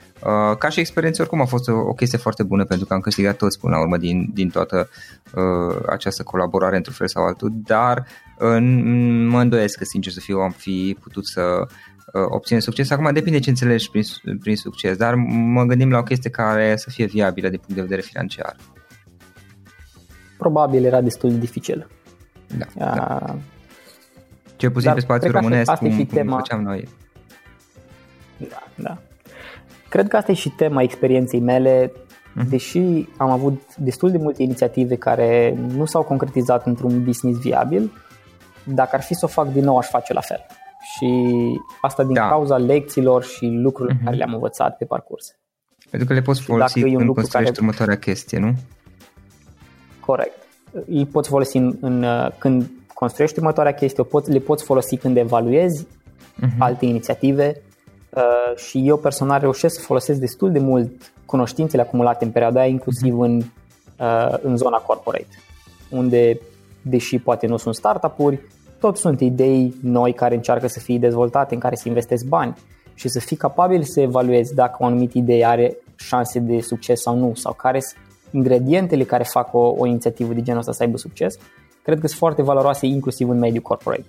ca 0.58 0.68
și 0.68 0.80
experiență, 0.80 1.23
oricum 1.23 1.40
a 1.40 1.44
fost 1.44 1.68
o, 1.68 1.73
o 1.73 1.92
chestie 1.92 2.18
foarte 2.18 2.42
bună 2.42 2.64
pentru 2.64 2.87
că 2.87 2.94
am 2.94 3.00
câștigat 3.00 3.37
toți 3.37 3.58
până 3.58 3.75
la 3.75 3.80
urmă 3.80 3.96
din, 3.96 4.30
din 4.35 4.49
toată 4.49 4.88
uh, 5.35 5.78
această 5.88 6.23
colaborare 6.23 6.76
într-un 6.76 6.94
fel 6.94 7.08
sau 7.08 7.25
altul, 7.25 7.52
dar 7.54 8.06
uh, 8.38 8.58
mă 9.28 9.40
îndoiesc 9.40 9.78
că, 9.78 9.85
sincer 9.85 10.12
să 10.12 10.20
fiu, 10.20 10.38
am 10.38 10.50
fi 10.50 10.96
putut 11.00 11.26
să 11.26 11.40
uh, 11.61 12.25
obținem 12.28 12.61
succes. 12.61 12.90
Acum 12.90 13.12
depinde 13.12 13.38
ce 13.38 13.49
înțelegi 13.49 13.90
prin, 13.90 14.02
prin 14.38 14.56
succes, 14.56 14.96
dar 14.96 15.14
mă 15.28 15.64
gândim 15.64 15.90
la 15.90 15.99
o 15.99 16.02
chestie 16.02 16.30
care 16.30 16.76
să 16.76 16.90
fie 16.90 17.06
viabilă 17.06 17.49
din 17.49 17.58
punct 17.58 17.75
de 17.75 17.82
vedere 17.82 18.00
financiar. 18.00 18.56
Probabil 20.38 20.85
era 20.85 21.00
destul 21.00 21.30
de 21.30 21.37
dificil. 21.37 21.88
Da, 22.58 22.66
uh, 22.75 22.94
da. 22.94 23.37
Cel 24.56 24.70
puțin 24.70 24.92
pe 24.92 25.00
spațiul 25.00 25.32
românesc, 25.32 25.73
cum, 25.73 25.96
cum 25.96 26.06
tema... 26.06 26.37
făceam 26.37 26.62
noi. 26.62 26.88
Da, 28.37 28.66
da. 28.75 28.99
Cred 29.88 30.09
că 30.09 30.16
asta 30.16 30.31
e 30.31 30.35
și 30.35 30.50
tema 30.50 30.83
experienței 30.83 31.40
mele, 31.40 31.93
uh-huh. 31.93 32.49
deși 32.49 33.09
am 33.16 33.31
avut 33.31 33.76
destul 33.76 34.11
de 34.11 34.19
multe 34.19 34.43
inițiative 34.43 34.97
care 34.97 35.59
nu 35.75 35.85
s-au 35.85 36.02
concretizat 36.02 36.66
într-un 36.66 37.05
business 37.05 37.40
viabil, 37.40 37.93
dacă 38.64 38.97
ar 38.97 39.02
fi 39.02 39.14
să 39.14 39.25
o 39.25 39.28
fac 39.28 39.52
din 39.52 39.64
nou, 39.64 39.76
aș 39.76 39.87
face 39.87 40.12
la 40.12 40.21
fel. 40.21 40.47
Și 40.95 41.35
asta 41.81 42.05
din 42.05 42.14
da. 42.14 42.28
cauza 42.28 42.57
lecțiilor 42.57 43.25
și 43.25 43.47
lucrurilor 43.47 43.99
uh-huh. 43.99 44.05
care 44.05 44.16
le-am 44.16 44.33
învățat 44.33 44.76
pe 44.76 44.85
parcurs. 44.85 45.37
Pentru 45.90 46.09
că 46.09 46.14
le 46.14 46.21
poți 46.21 46.43
folosi 46.43 46.81
când 46.81 47.14
construiești 47.14 47.33
care... 47.33 47.50
următoarea 47.59 47.99
chestie, 47.99 48.38
nu? 48.38 48.52
Corect. 50.00 50.37
Îi 50.87 51.07
poți 51.07 51.28
folosi 51.28 51.57
în, 51.57 51.76
în, 51.81 52.07
când 52.38 52.71
construiești 52.95 53.38
următoarea 53.38 53.75
chestie, 53.75 54.05
poți, 54.05 54.31
le 54.31 54.38
poți 54.38 54.64
folosi 54.64 54.97
când 54.97 55.16
evaluezi 55.16 55.87
uh-huh. 55.87 56.59
alte 56.59 56.85
inițiative 56.85 57.55
Uh, 57.57 57.65
și 58.56 58.88
eu 58.88 58.96
personal 58.96 59.40
reușesc 59.40 59.75
să 59.75 59.80
folosesc 59.80 60.20
destul 60.20 60.52
de 60.52 60.58
mult 60.58 61.12
cunoștințele 61.25 61.82
acumulate 61.82 62.25
în 62.25 62.30
perioada 62.30 62.61
aia, 62.61 62.68
inclusiv 62.68 63.12
mhm. 63.12 63.23
în, 63.23 63.42
uh, 63.99 64.38
în 64.42 64.56
zona 64.56 64.76
corporate, 64.76 65.42
unde, 65.90 66.40
deși 66.82 67.18
poate 67.18 67.46
nu 67.46 67.56
sunt 67.56 67.75
startup-uri, 67.75 68.40
tot 68.80 68.96
sunt 68.96 69.20
idei 69.20 69.75
noi 69.82 70.12
care 70.12 70.35
încearcă 70.35 70.66
să 70.66 70.80
fie 70.80 70.99
dezvoltate, 70.99 71.54
în 71.54 71.61
care 71.61 71.75
să 71.75 71.88
investesc 71.88 72.25
bani 72.25 72.56
și 72.94 73.08
să 73.08 73.20
fii 73.20 73.37
capabil 73.37 73.82
să 73.82 74.00
evaluezi 74.00 74.54
dacă 74.54 74.76
o 74.78 74.85
anumită 74.85 75.18
idee 75.18 75.44
are 75.44 75.76
șanse 75.96 76.38
de 76.38 76.61
succes 76.61 77.00
sau 77.00 77.16
nu, 77.16 77.35
sau 77.35 77.52
care 77.52 77.80
sunt 77.80 78.00
ingredientele 78.30 79.04
care 79.04 79.25
fac 79.25 79.54
o, 79.54 79.75
o 79.78 79.87
inițiativă 79.87 80.32
de 80.32 80.42
genul 80.42 80.61
ăsta 80.61 80.73
să 80.73 80.82
aibă 80.82 80.96
succes, 80.96 81.35
cred 81.82 82.00
că 82.00 82.06
sunt 82.06 82.18
foarte 82.18 82.42
valoroase 82.42 82.87
inclusiv 82.87 83.28
în 83.28 83.38
mediul 83.38 83.62
corporate. 83.62 84.06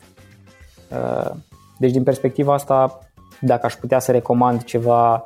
Uh, 0.92 1.32
deci 1.78 1.92
din 1.92 2.04
perspectiva 2.04 2.54
asta 2.54 3.07
dacă 3.40 3.66
aș 3.66 3.74
putea 3.74 4.00
să 4.00 4.12
recomand 4.12 4.64
ceva 4.64 5.26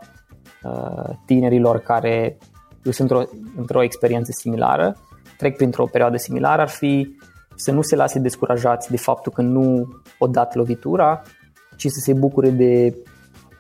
uh, 0.64 1.16
tinerilor 1.26 1.80
care 1.80 2.38
sunt 2.84 3.12
într-o, 3.12 3.24
într-o 3.58 3.84
experiență 3.84 4.32
similară, 4.32 4.96
trec 5.38 5.56
printr-o 5.56 5.86
perioadă 5.86 6.18
similară, 6.18 6.62
ar 6.62 6.70
fi 6.70 7.16
să 7.56 7.72
nu 7.72 7.82
se 7.82 7.96
lase 7.96 8.20
descurajați 8.20 8.90
de 8.90 8.98
faptul 8.98 9.32
că 9.32 9.42
nu 9.42 9.88
o 10.18 10.28
dat 10.28 10.56
lovitura, 10.56 11.22
ci 11.76 11.88
să 11.88 12.00
se 12.00 12.14
bucure 12.14 12.50
de, 12.50 12.96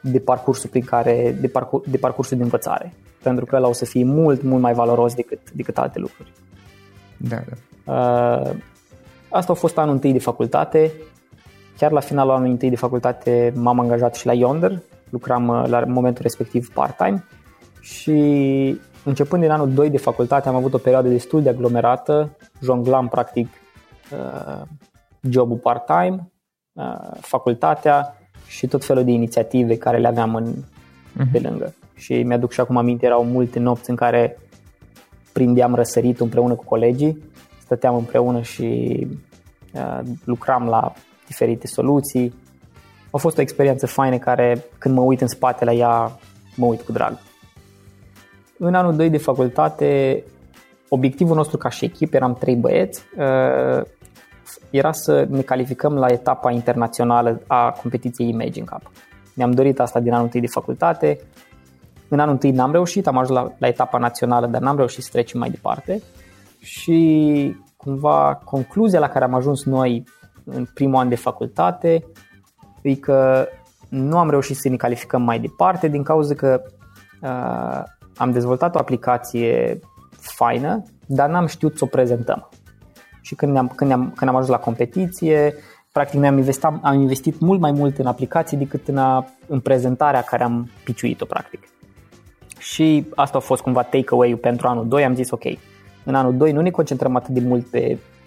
de 0.01 0.19
parcursul 0.19 0.69
prin 0.69 0.83
care, 0.83 1.37
de, 1.39 1.47
parcur, 1.47 1.81
de 1.87 1.97
parcursul 1.97 2.37
de 2.37 2.43
învățare. 2.43 2.93
Pentru 3.23 3.45
că 3.45 3.55
ăla 3.55 3.67
o 3.67 3.73
să 3.73 3.85
fie 3.85 4.03
mult, 4.03 4.41
mult 4.41 4.61
mai 4.61 4.73
valoros 4.73 5.13
decât, 5.13 5.51
decât 5.51 5.77
alte 5.77 5.99
lucruri. 5.99 6.31
Da, 7.17 7.41
da. 7.49 7.93
Uh, 7.93 8.55
asta 9.29 9.51
a 9.51 9.55
fost 9.55 9.77
anul 9.77 9.93
întâi 9.93 10.11
de 10.11 10.19
facultate. 10.19 10.91
Chiar 11.77 11.91
la 11.91 11.99
finalul 11.99 12.31
anului 12.31 12.51
întâi 12.51 12.69
de 12.69 12.75
facultate 12.75 13.53
m-am 13.55 13.79
angajat 13.79 14.15
și 14.15 14.25
la 14.25 14.33
Yonder, 14.33 14.81
lucram 15.09 15.47
uh, 15.47 15.63
la 15.67 15.83
momentul 15.87 16.21
respectiv 16.21 16.73
part-time 16.73 17.23
și 17.81 18.11
începând 19.03 19.41
din 19.41 19.51
anul 19.51 19.71
2 19.71 19.89
de 19.89 19.97
facultate 19.97 20.47
am 20.47 20.55
avut 20.55 20.73
o 20.73 20.77
perioadă 20.77 21.07
destul 21.07 21.41
de 21.41 21.49
aglomerată, 21.49 22.37
jonglam 22.61 23.07
practic 23.07 23.47
uh, 24.11 24.61
jobul 25.29 25.57
part-time, 25.57 26.31
uh, 26.73 27.17
facultatea 27.19 28.15
și 28.47 28.67
tot 28.67 28.85
felul 28.85 29.03
de 29.03 29.11
inițiative 29.11 29.77
care 29.77 29.97
le 29.97 30.07
aveam 30.07 30.35
în, 30.35 30.53
uh-huh. 30.53 31.31
pe 31.31 31.39
lângă. 31.39 31.73
Și 31.93 32.23
mi-aduc 32.23 32.51
și 32.51 32.59
acum 32.59 32.77
aminte, 32.77 33.05
erau 33.05 33.25
multe 33.25 33.59
nopți 33.59 33.89
în 33.89 33.95
care 33.95 34.37
prindeam 35.33 35.75
răsărit 35.75 36.19
împreună 36.19 36.55
cu 36.55 36.63
colegii, 36.63 37.23
stăteam 37.63 37.95
împreună 37.95 38.41
și 38.41 39.07
uh, 39.73 39.99
lucram 40.25 40.67
la 40.67 40.93
diferite 41.31 41.67
soluții. 41.67 42.33
A 43.11 43.17
fost 43.17 43.37
o 43.37 43.41
experiență 43.41 43.87
faină 43.87 44.17
care 44.17 44.65
când 44.77 44.95
mă 44.95 45.01
uit 45.01 45.21
în 45.21 45.27
spate 45.27 45.65
la 45.65 45.73
ea, 45.73 46.19
mă 46.55 46.65
uit 46.65 46.81
cu 46.81 46.91
drag. 46.91 47.17
În 48.57 48.73
anul 48.73 48.95
2 48.95 49.09
de 49.09 49.17
facultate, 49.17 50.23
obiectivul 50.89 51.35
nostru 51.35 51.57
ca 51.57 51.69
și 51.69 51.85
echipă, 51.85 52.15
eram 52.15 52.33
trei 52.33 52.55
băieți, 52.55 53.03
uh, 53.17 53.83
era 54.69 54.91
să 54.91 55.27
ne 55.29 55.41
calificăm 55.41 55.93
la 55.93 56.07
etapa 56.07 56.51
internațională 56.51 57.41
a 57.47 57.71
competiției 57.81 58.29
Imagine 58.29 58.65
Cup. 58.65 58.91
Ne-am 59.33 59.51
dorit 59.51 59.79
asta 59.79 59.99
din 59.99 60.13
anul 60.13 60.29
1 60.33 60.41
de 60.41 60.47
facultate. 60.47 61.19
În 62.07 62.19
anul 62.19 62.37
1 62.43 62.53
n-am 62.53 62.71
reușit, 62.71 63.07
am 63.07 63.17
ajuns 63.17 63.39
la, 63.39 63.51
la 63.57 63.67
etapa 63.67 63.97
națională, 63.97 64.47
dar 64.47 64.61
n-am 64.61 64.77
reușit 64.77 65.03
să 65.03 65.09
trecem 65.11 65.39
mai 65.39 65.49
departe. 65.49 66.01
Și 66.59 67.55
cumva 67.77 68.41
concluzia 68.43 68.99
la 68.99 69.09
care 69.09 69.25
am 69.25 69.33
ajuns 69.33 69.63
noi 69.63 70.03
în 70.53 70.67
primul 70.73 70.95
an 70.95 71.09
de 71.09 71.15
facultate 71.15 72.05
e 72.81 72.95
că 72.95 73.47
nu 73.89 74.17
am 74.17 74.29
reușit 74.29 74.55
să 74.55 74.69
ne 74.69 74.75
calificăm 74.75 75.21
mai 75.21 75.39
departe 75.39 75.87
din 75.87 76.03
cauza 76.03 76.33
că 76.33 76.61
uh, 77.21 77.83
am 78.15 78.31
dezvoltat 78.31 78.75
o 78.75 78.79
aplicație 78.79 79.79
faină, 80.19 80.83
dar 81.05 81.29
n-am 81.29 81.45
știut 81.45 81.77
să 81.77 81.83
o 81.83 81.87
prezentăm. 81.87 82.49
Și 83.21 83.35
când, 83.35 83.51
ne-am, 83.51 83.67
când, 83.67 83.89
ne-am, 83.89 84.13
când 84.15 84.29
am 84.29 84.35
ajuns 84.35 84.51
la 84.51 84.59
competiție, 84.63 85.53
practic 85.91 86.19
ne-am 86.19 86.37
investit, 86.37 86.63
am 86.63 86.99
investit 86.99 87.39
mult 87.39 87.59
mai 87.59 87.71
mult 87.71 87.97
în 87.97 88.05
aplicații 88.05 88.57
decât 88.57 88.87
în, 88.87 88.97
a, 88.97 89.25
în 89.47 89.59
prezentarea 89.59 90.21
care 90.21 90.43
am 90.43 90.69
piciuit-o 90.83 91.25
practic. 91.25 91.67
Și 92.57 93.07
asta 93.15 93.37
a 93.37 93.41
fost 93.41 93.61
cumva 93.61 93.83
take-away-ul 93.83 94.37
pentru 94.37 94.67
anul 94.67 94.87
2, 94.87 95.03
am 95.03 95.15
zis 95.15 95.31
ok, 95.31 95.43
în 96.03 96.15
anul 96.15 96.37
2 96.37 96.51
nu 96.51 96.61
ne 96.61 96.69
concentrăm 96.69 97.15
atât 97.15 97.33
de 97.33 97.39
mult 97.39 97.65
pe 97.65 97.97
a 97.97 98.20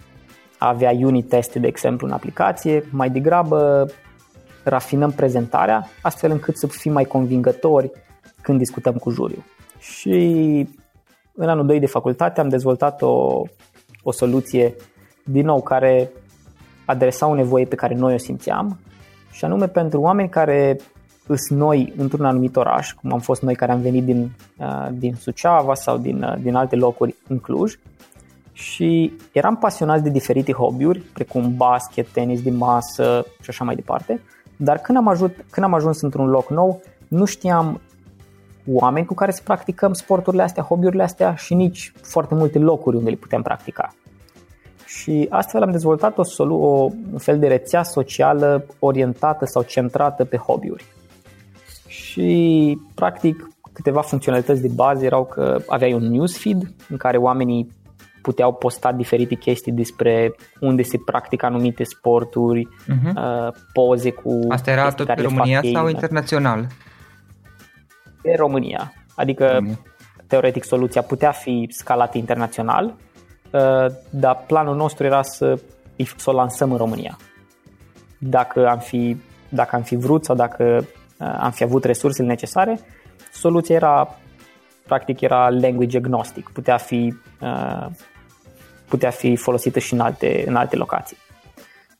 avea 0.68 0.90
unit 0.90 1.28
teste, 1.28 1.58
de 1.58 1.66
exemplu, 1.66 2.06
în 2.06 2.12
aplicație, 2.12 2.84
mai 2.90 3.10
degrabă 3.10 3.90
rafinăm 4.64 5.10
prezentarea, 5.10 5.88
astfel 6.02 6.30
încât 6.30 6.56
să 6.56 6.66
fim 6.66 6.92
mai 6.92 7.04
convingători 7.04 7.90
când 8.40 8.58
discutăm 8.58 8.94
cu 8.94 9.10
juriu. 9.10 9.44
Și 9.78 10.68
în 11.34 11.48
anul 11.48 11.66
2 11.66 11.80
de 11.80 11.86
facultate 11.86 12.40
am 12.40 12.48
dezvoltat 12.48 13.02
o, 13.02 13.42
o 14.02 14.12
soluție, 14.12 14.74
din 15.24 15.44
nou, 15.44 15.62
care 15.62 16.10
adresa 16.84 17.26
o 17.26 17.34
nevoie 17.34 17.64
pe 17.64 17.74
care 17.74 17.94
noi 17.94 18.14
o 18.14 18.18
simțeam, 18.18 18.78
și 19.30 19.44
anume 19.44 19.68
pentru 19.68 20.00
oameni 20.00 20.28
care 20.28 20.78
sunt 21.26 21.58
noi 21.58 21.92
într-un 21.96 22.24
anumit 22.24 22.56
oraș, 22.56 22.92
cum 22.92 23.12
am 23.12 23.18
fost 23.18 23.42
noi 23.42 23.54
care 23.54 23.72
am 23.72 23.80
venit 23.80 24.04
din, 24.04 24.30
uh, 24.58 24.88
din 24.92 25.14
Suceava 25.14 25.74
sau 25.74 25.98
din, 25.98 26.22
uh, 26.22 26.34
din 26.40 26.54
alte 26.54 26.76
locuri 26.76 27.14
în 27.28 27.38
Cluj, 27.38 27.74
și 28.56 29.12
eram 29.32 29.56
pasionați 29.56 30.02
de 30.02 30.10
diferite 30.10 30.52
hobby-uri, 30.52 30.98
precum 30.98 31.56
basket, 31.56 32.08
tenis 32.08 32.42
de 32.42 32.50
masă 32.50 33.26
și 33.42 33.50
așa 33.50 33.64
mai 33.64 33.74
departe, 33.74 34.20
dar 34.56 34.78
când 34.78 34.98
am, 34.98 35.08
ajuns, 35.08 35.32
când 35.50 35.66
am 35.66 35.74
ajuns 35.74 36.00
într-un 36.00 36.26
loc 36.26 36.50
nou, 36.50 36.80
nu 37.08 37.24
știam 37.24 37.80
oameni 38.66 39.06
cu 39.06 39.14
care 39.14 39.30
să 39.30 39.40
practicăm 39.44 39.92
sporturile 39.92 40.42
astea, 40.42 40.62
hobby-urile 40.62 41.02
astea 41.02 41.34
și 41.34 41.54
nici 41.54 41.92
foarte 42.02 42.34
multe 42.34 42.58
locuri 42.58 42.96
unde 42.96 43.10
le 43.10 43.16
putem 43.16 43.42
practica. 43.42 43.94
Și 44.86 45.26
astfel 45.30 45.62
am 45.62 45.70
dezvoltat 45.70 46.18
o, 46.18 46.22
solu- 46.22 46.62
o 46.62 46.90
un 47.12 47.18
fel 47.18 47.38
de 47.38 47.46
rețea 47.46 47.82
socială 47.82 48.66
orientată 48.78 49.44
sau 49.44 49.62
centrată 49.62 50.24
pe 50.24 50.36
hobby-uri. 50.36 50.84
Și 51.86 52.78
practic 52.94 53.48
câteva 53.72 54.00
funcționalități 54.00 54.60
de 54.60 54.70
bază 54.74 55.04
erau 55.04 55.24
că 55.24 55.58
aveai 55.66 55.92
un 55.92 56.10
newsfeed 56.10 56.72
în 56.88 56.96
care 56.96 57.16
oamenii 57.16 57.68
puteau 58.26 58.52
posta 58.52 58.92
diferite 58.92 59.34
chestii 59.34 59.72
despre 59.72 60.34
unde 60.60 60.82
se 60.82 60.98
practică 61.04 61.46
anumite 61.46 61.84
sporturi, 61.84 62.68
uh-huh. 62.68 63.14
uh, 63.16 63.54
poze 63.72 64.10
cu... 64.10 64.38
Asta 64.48 64.70
era 64.70 64.90
tot 64.90 65.06
pe 65.06 65.22
România 65.22 65.60
sau 65.72 65.88
internațional? 65.88 66.66
Pe 68.22 68.34
România. 68.36 68.92
Adică, 69.14 69.46
România. 69.46 69.78
teoretic, 70.26 70.64
soluția 70.64 71.02
putea 71.02 71.30
fi 71.30 71.66
scalată 71.70 72.18
internațional, 72.18 72.94
uh, 73.50 73.86
dar 74.10 74.44
planul 74.46 74.76
nostru 74.76 75.04
era 75.04 75.22
să, 75.22 75.58
să 76.16 76.30
o 76.30 76.32
lansăm 76.32 76.70
în 76.70 76.76
România. 76.76 77.18
Dacă 78.18 78.68
am 78.68 78.78
fi 78.78 79.16
dacă 79.48 79.76
am 79.76 79.82
fi 79.82 79.96
vrut 79.96 80.24
sau 80.24 80.36
dacă 80.36 80.84
am 81.18 81.50
fi 81.50 81.62
avut 81.62 81.84
resursele 81.84 82.28
necesare, 82.28 82.80
soluția 83.32 83.74
era 83.74 84.18
practic 84.86 85.20
era 85.20 85.50
language 85.50 85.96
agnostic, 85.96 86.50
putea 86.52 86.76
fi, 86.76 87.14
putea 88.88 89.10
fi 89.10 89.36
folosită 89.36 89.78
și 89.78 89.94
în 89.94 90.00
alte, 90.00 90.44
în 90.46 90.56
alte 90.56 90.76
locații. 90.76 91.16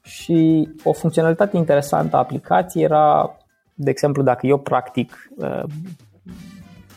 Și 0.02 0.68
o 0.84 0.92
funcționalitate 0.92 1.56
interesantă 1.56 2.16
a 2.16 2.18
aplicației 2.18 2.84
era, 2.84 3.36
de 3.74 3.90
exemplu, 3.90 4.22
dacă 4.22 4.46
eu 4.46 4.58
practic 4.58 5.30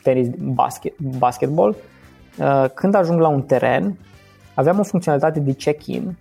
tenis, 0.04 0.28
basket, 0.38 1.00
basketball, 1.00 1.76
când 2.74 2.96
ajung 2.96 3.20
la 3.20 3.28
un 3.28 3.42
teren, 3.42 3.98
aveam 4.54 4.80
o 4.80 4.84
funcționalitate 4.84 5.40
de 5.40 5.54
check-in 5.54 6.18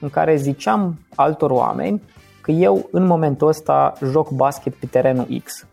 în 0.00 0.10
care 0.10 0.36
ziceam 0.36 0.98
altor 1.14 1.50
oameni 1.50 2.02
că 2.40 2.50
eu 2.50 2.88
în 2.90 3.06
momentul 3.06 3.48
ăsta 3.48 3.92
joc 4.10 4.30
basket 4.30 4.74
pe 4.74 4.86
terenul 4.86 5.40
X. 5.44 5.66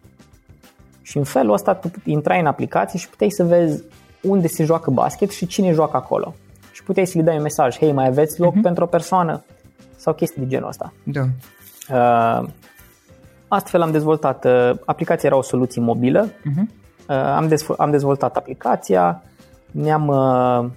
Și 1.01 1.17
în 1.17 1.23
felul 1.23 1.53
ăsta 1.53 1.73
tu 1.73 1.91
intrai 2.03 2.39
în 2.39 2.45
aplicație 2.45 2.99
și 2.99 3.09
puteai 3.09 3.29
să 3.29 3.43
vezi 3.43 3.83
unde 4.21 4.47
se 4.47 4.63
joacă 4.63 4.91
basket 4.91 5.29
și 5.29 5.45
cine 5.45 5.71
joacă 5.71 5.97
acolo. 5.97 6.33
Și 6.87 6.93
puteai 6.93 7.07
să-i 7.11 7.23
dai 7.23 7.35
un 7.35 7.41
mesaj, 7.41 7.77
hei, 7.77 7.91
mai 7.91 8.07
aveți 8.07 8.39
loc 8.39 8.53
uh-huh. 8.53 8.61
pentru 8.61 8.83
o 8.83 8.87
persoană? 8.87 9.43
Sau 9.95 10.13
chestii 10.13 10.41
de 10.41 10.47
genul 10.47 10.67
ăsta. 10.67 10.93
Da. 11.03 11.21
Uh, 11.89 12.49
astfel 13.47 13.81
am 13.81 13.91
dezvoltat, 13.91 14.45
uh, 14.45 14.71
aplicația 14.85 15.29
era 15.29 15.37
o 15.37 15.41
soluție 15.41 15.81
mobilă, 15.81 16.27
uh-huh. 16.27 16.63
uh, 17.07 17.15
am, 17.15 17.47
dezv- 17.47 17.75
am 17.77 17.91
dezvoltat 17.91 18.35
aplicația, 18.35 19.23
ne-am 19.71 20.07
uh, 20.07 20.69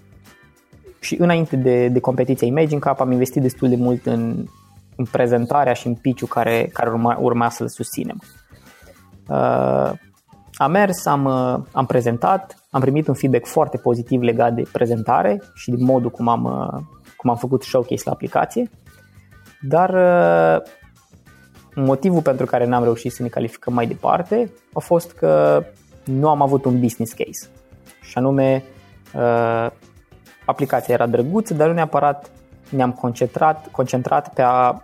și 1.00 1.16
înainte 1.20 1.56
de, 1.56 1.88
de 1.88 2.00
competiția 2.00 2.46
Imagine 2.46 2.80
Cup 2.80 3.00
am 3.00 3.12
investit 3.12 3.42
destul 3.42 3.68
de 3.68 3.76
mult 3.76 4.06
în, 4.06 4.44
în 4.96 5.04
prezentarea 5.04 5.72
și 5.72 5.86
în 5.86 5.94
pitch 5.94 6.28
care, 6.28 6.70
care 6.72 6.90
urma, 6.90 7.16
urma 7.20 7.50
să-l 7.50 7.68
susținem. 7.68 8.20
Uh, 9.28 9.90
am 10.54 10.70
mers, 10.70 11.06
am, 11.06 11.24
uh, 11.24 11.58
am 11.72 11.86
prezentat, 11.86 12.59
am 12.70 12.80
primit 12.80 13.06
un 13.06 13.14
feedback 13.14 13.46
foarte 13.46 13.76
pozitiv 13.76 14.20
legat 14.20 14.54
de 14.54 14.62
prezentare 14.72 15.42
și 15.54 15.70
de 15.70 15.84
modul 15.84 16.10
cum 16.10 16.28
am, 16.28 16.44
uh, 16.44 16.80
cum 17.16 17.30
am 17.30 17.36
făcut 17.36 17.62
showcase 17.62 18.02
la 18.04 18.12
aplicație, 18.12 18.70
dar 19.60 19.90
uh, 19.90 20.62
motivul 21.74 22.22
pentru 22.22 22.46
care 22.46 22.66
n-am 22.66 22.82
reușit 22.82 23.12
să 23.12 23.22
ne 23.22 23.28
calificăm 23.28 23.72
mai 23.72 23.86
departe 23.86 24.50
a 24.72 24.78
fost 24.78 25.12
că 25.12 25.64
nu 26.04 26.28
am 26.28 26.42
avut 26.42 26.64
un 26.64 26.80
business 26.80 27.12
case 27.12 27.48
și 28.02 28.18
anume 28.18 28.64
uh, 29.14 29.70
aplicația 30.44 30.94
era 30.94 31.06
drăguță, 31.06 31.54
dar 31.54 31.68
nu 31.68 31.74
neapărat 31.74 32.30
ne-am 32.68 32.92
concentrat, 32.92 33.68
concentrat 33.70 34.32
pe 34.34 34.42
a, 34.42 34.82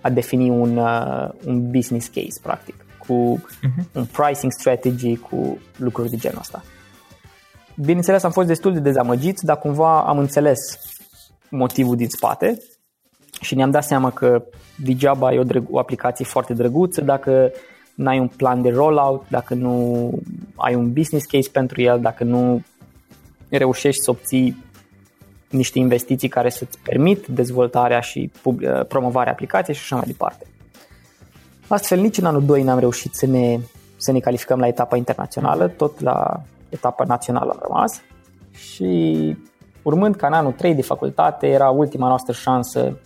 a 0.00 0.10
defini 0.10 0.50
un, 0.50 0.76
uh, 0.76 1.28
un 1.44 1.70
business 1.70 2.06
case, 2.06 2.40
practic, 2.42 2.84
cu 3.06 3.42
uh-huh. 3.42 3.92
un 3.92 4.04
pricing 4.04 4.52
strategy, 4.52 5.16
cu 5.16 5.58
lucruri 5.76 6.10
de 6.10 6.16
genul 6.16 6.38
ăsta. 6.38 6.62
Bineînțeles, 7.80 8.22
am 8.22 8.30
fost 8.30 8.46
destul 8.46 8.72
de 8.72 8.80
dezamăgiți, 8.80 9.44
dar 9.44 9.58
cumva 9.58 10.00
am 10.02 10.18
înțeles 10.18 10.58
motivul 11.50 11.96
din 11.96 12.08
spate 12.08 12.58
și 13.40 13.54
ne-am 13.54 13.70
dat 13.70 13.84
seama 13.84 14.10
că 14.10 14.42
degeaba 14.76 15.32
e 15.32 15.38
o, 15.38 15.42
drăgu- 15.42 15.72
o 15.72 15.78
aplicație 15.78 16.24
foarte 16.24 16.52
drăguță 16.52 17.00
dacă 17.00 17.50
nu 17.94 18.08
ai 18.08 18.18
un 18.18 18.28
plan 18.28 18.62
de 18.62 18.70
rollout, 18.70 19.24
dacă 19.28 19.54
nu 19.54 20.10
ai 20.56 20.74
un 20.74 20.92
business 20.92 21.26
case 21.26 21.48
pentru 21.52 21.82
el, 21.82 22.00
dacă 22.00 22.24
nu 22.24 22.62
reușești 23.48 24.02
să 24.02 24.10
obții 24.10 24.64
niște 25.50 25.78
investiții 25.78 26.28
care 26.28 26.50
să-ți 26.50 26.78
permit 26.78 27.26
dezvoltarea 27.26 28.00
și 28.00 28.30
promovarea 28.88 29.32
aplicației 29.32 29.76
și 29.76 29.82
așa 29.82 29.96
mai 29.96 30.06
departe. 30.06 30.46
Astfel, 31.68 32.00
nici 32.00 32.18
în 32.18 32.24
anul 32.24 32.44
2 32.44 32.62
n-am 32.62 32.78
reușit 32.78 33.14
să 33.14 33.26
ne, 33.26 33.58
să 33.96 34.12
ne 34.12 34.18
calificăm 34.18 34.58
la 34.58 34.66
etapa 34.66 34.96
internațională, 34.96 35.68
tot 35.68 36.00
la 36.00 36.42
etapa 36.68 37.04
națională 37.04 37.50
am 37.50 37.58
rămas 37.62 38.00
și 38.50 39.36
urmând 39.82 40.16
ca 40.16 40.26
în 40.26 40.32
anul 40.32 40.52
3 40.52 40.74
de 40.74 40.82
facultate 40.82 41.46
era 41.46 41.70
ultima 41.70 42.08
noastră 42.08 42.32
șansă, 42.32 42.98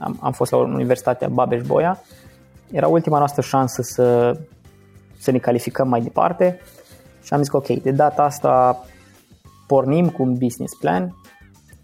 am, 0.00 0.18
am 0.20 0.32
fost 0.32 0.50
la 0.50 0.56
Universitatea 0.56 1.28
Babeș-Boia, 1.28 2.02
era 2.70 2.88
ultima 2.88 3.18
noastră 3.18 3.42
șansă 3.42 3.82
să, 3.82 4.38
să 5.18 5.30
ne 5.30 5.38
calificăm 5.38 5.88
mai 5.88 6.00
departe 6.00 6.60
și 7.22 7.32
am 7.32 7.40
zis 7.40 7.48
că 7.48 7.56
ok, 7.56 7.66
de 7.66 7.90
data 7.90 8.22
asta 8.22 8.84
pornim 9.66 10.08
cu 10.08 10.22
un 10.22 10.32
business 10.32 10.76
plan, 10.80 11.14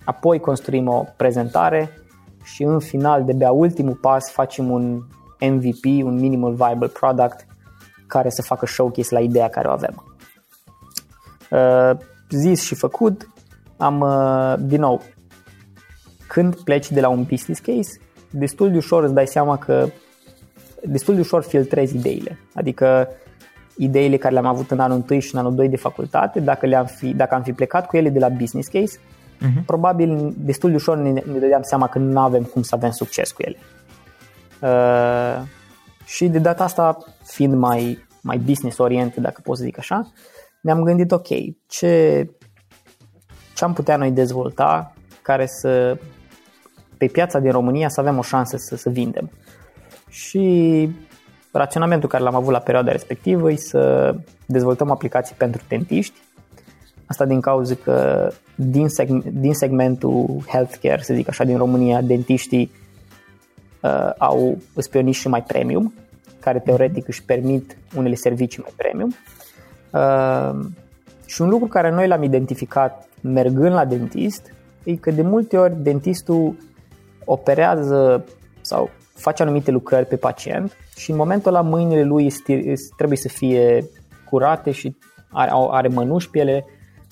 apoi 0.05 0.40
construim 0.40 0.88
o 0.88 1.05
prezentare 1.16 1.90
și 2.42 2.62
în 2.62 2.79
final, 2.79 3.25
de-abia 3.25 3.51
ultimul 3.51 3.94
pas, 3.94 4.31
facem 4.31 4.70
un 4.70 5.03
MVP, 5.40 5.85
un 6.05 6.18
Minimal 6.18 6.55
Viable 6.55 6.88
Product, 6.88 7.47
care 8.07 8.31
să 8.31 8.42
facă 8.42 8.66
showcase 8.66 9.14
la 9.14 9.20
ideea 9.20 9.49
care 9.49 9.68
o 9.68 9.70
avem. 9.70 10.13
Uh, 11.54 11.98
zis 12.30 12.62
și 12.62 12.74
făcut, 12.74 13.28
am, 13.76 14.00
uh, 14.00 14.54
din 14.58 14.80
nou, 14.80 15.02
când 16.26 16.54
pleci 16.54 16.90
de 16.90 17.00
la 17.00 17.08
un 17.08 17.22
business 17.22 17.60
case, 17.60 18.00
destul 18.30 18.70
de 18.70 18.76
ușor 18.76 19.02
îți 19.04 19.14
dai 19.14 19.26
seama 19.26 19.58
că 19.58 19.88
destul 20.82 21.14
de 21.14 21.20
ușor 21.20 21.42
filtrezi 21.42 21.96
ideile. 21.96 22.38
Adică 22.54 23.08
ideile 23.76 24.16
care 24.16 24.32
le-am 24.32 24.46
avut 24.46 24.70
în 24.70 24.80
anul 24.80 25.04
1 25.10 25.20
și 25.20 25.34
în 25.34 25.40
anul 25.40 25.54
2 25.54 25.68
de 25.68 25.76
facultate, 25.76 26.40
dacă, 26.40 26.66
le-am 26.66 26.86
fi, 26.86 27.14
dacă 27.14 27.34
am 27.34 27.42
fi 27.42 27.52
plecat 27.52 27.86
cu 27.86 27.96
ele 27.96 28.08
de 28.08 28.18
la 28.18 28.28
business 28.28 28.68
case, 28.68 28.98
uh-huh. 28.98 29.64
probabil 29.66 30.34
destul 30.36 30.70
de 30.70 30.76
ușor 30.76 30.96
ne, 30.96 31.10
ne 31.10 31.38
dădeam 31.38 31.62
seama 31.62 31.88
că 31.88 31.98
nu 31.98 32.20
avem 32.20 32.42
cum 32.42 32.62
să 32.62 32.74
avem 32.74 32.90
succes 32.90 33.32
cu 33.32 33.42
ele. 33.42 33.56
Uh, 34.60 35.42
și 36.04 36.28
de 36.28 36.38
data 36.38 36.64
asta, 36.64 36.98
fiind 37.24 37.54
mai, 37.54 38.06
mai 38.22 38.38
business 38.38 38.78
oriented, 38.78 39.22
dacă 39.22 39.40
pot 39.44 39.56
să 39.56 39.62
zic 39.62 39.78
așa, 39.78 40.12
ne-am 40.64 40.83
gândit, 40.83 41.12
ok, 41.12 41.27
ce, 41.66 42.27
ce 43.55 43.64
am 43.64 43.72
putea 43.72 43.96
noi 43.96 44.11
dezvolta 44.11 44.92
care 45.22 45.46
să, 45.46 45.98
pe 46.96 47.07
piața 47.07 47.38
din 47.38 47.50
România, 47.50 47.88
să 47.88 48.00
avem 48.00 48.18
o 48.18 48.22
șansă 48.22 48.57
să, 48.57 48.77
să 48.77 48.90
vindem. 48.90 49.31
Și 50.09 50.88
raționamentul 51.53 52.09
care 52.09 52.22
l-am 52.22 52.35
avut 52.35 52.53
la 52.53 52.59
perioada 52.59 52.92
respectivă 52.92 53.53
e 53.53 53.57
să 53.57 54.14
dezvoltăm 54.46 54.90
aplicații 54.90 55.35
pentru 55.35 55.62
dentiști. 55.68 56.18
Asta 57.07 57.24
din 57.24 57.40
cauza 57.40 57.74
că 57.74 58.31
din, 58.55 58.87
seg- 58.87 59.33
din 59.33 59.55
segmentul 59.55 60.42
healthcare, 60.46 61.03
să 61.03 61.14
zic 61.14 61.29
așa, 61.29 61.44
din 61.44 61.57
România, 61.57 62.00
dentiștii 62.00 62.72
uh, 63.83 64.11
au 64.18 64.59
și 65.11 65.29
mai 65.29 65.42
premium, 65.42 65.94
care 66.40 66.59
teoretic 66.59 67.09
își 67.09 67.24
permit 67.24 67.77
unele 67.96 68.14
servicii 68.14 68.62
mai 68.62 68.72
premium. 68.77 69.09
Uh, 69.09 69.43
și 71.26 71.42
un 71.42 71.48
lucru 71.48 71.68
care 71.68 71.90
noi 71.90 72.07
l-am 72.07 72.22
identificat 72.22 73.09
mergând 73.20 73.72
la 73.72 73.85
dentist 73.85 74.54
e 74.85 74.94
că 74.94 75.11
de 75.11 75.22
multe 75.22 75.57
ori 75.57 75.83
dentistul 75.83 76.57
operează 77.24 78.24
sau 78.61 78.90
face 79.14 79.42
anumite 79.42 79.70
lucrări 79.70 80.07
pe 80.07 80.16
pacient 80.16 80.76
și 80.96 81.11
în 81.11 81.16
momentul 81.16 81.54
ăla 81.54 81.62
mâinile 81.62 82.02
lui 82.02 82.33
trebuie 82.96 83.18
să 83.18 83.28
fie 83.28 83.85
curate 84.30 84.70
și 84.70 84.96
are, 85.30 85.50
are 85.70 85.88
mănuși 85.88 86.30
pe 86.30 86.38
ele, 86.38 86.64